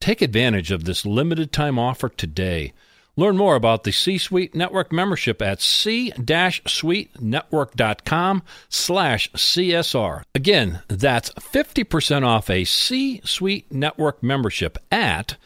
Take 0.00 0.22
advantage 0.22 0.72
of 0.72 0.84
this 0.84 1.06
limited 1.06 1.52
time 1.52 1.78
offer 1.78 2.08
today. 2.08 2.72
Learn 3.16 3.36
more 3.36 3.56
about 3.56 3.84
the 3.84 3.92
C-Suite 3.92 4.54
Network 4.54 4.92
membership 4.92 5.40
at 5.42 5.60
c-suitenetwork.com 5.60 8.42
slash 8.68 9.32
CSR. 9.32 10.22
Again, 10.34 10.80
that's 10.88 11.30
50% 11.30 12.26
off 12.26 12.50
a 12.50 12.64
C-Suite 12.64 13.72
Network 13.72 14.22
membership 14.22 14.76
at 14.90 15.36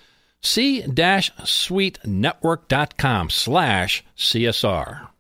c-suitenetwork.com 0.42 3.30
slash 3.30 4.04
CSR. 4.16 5.13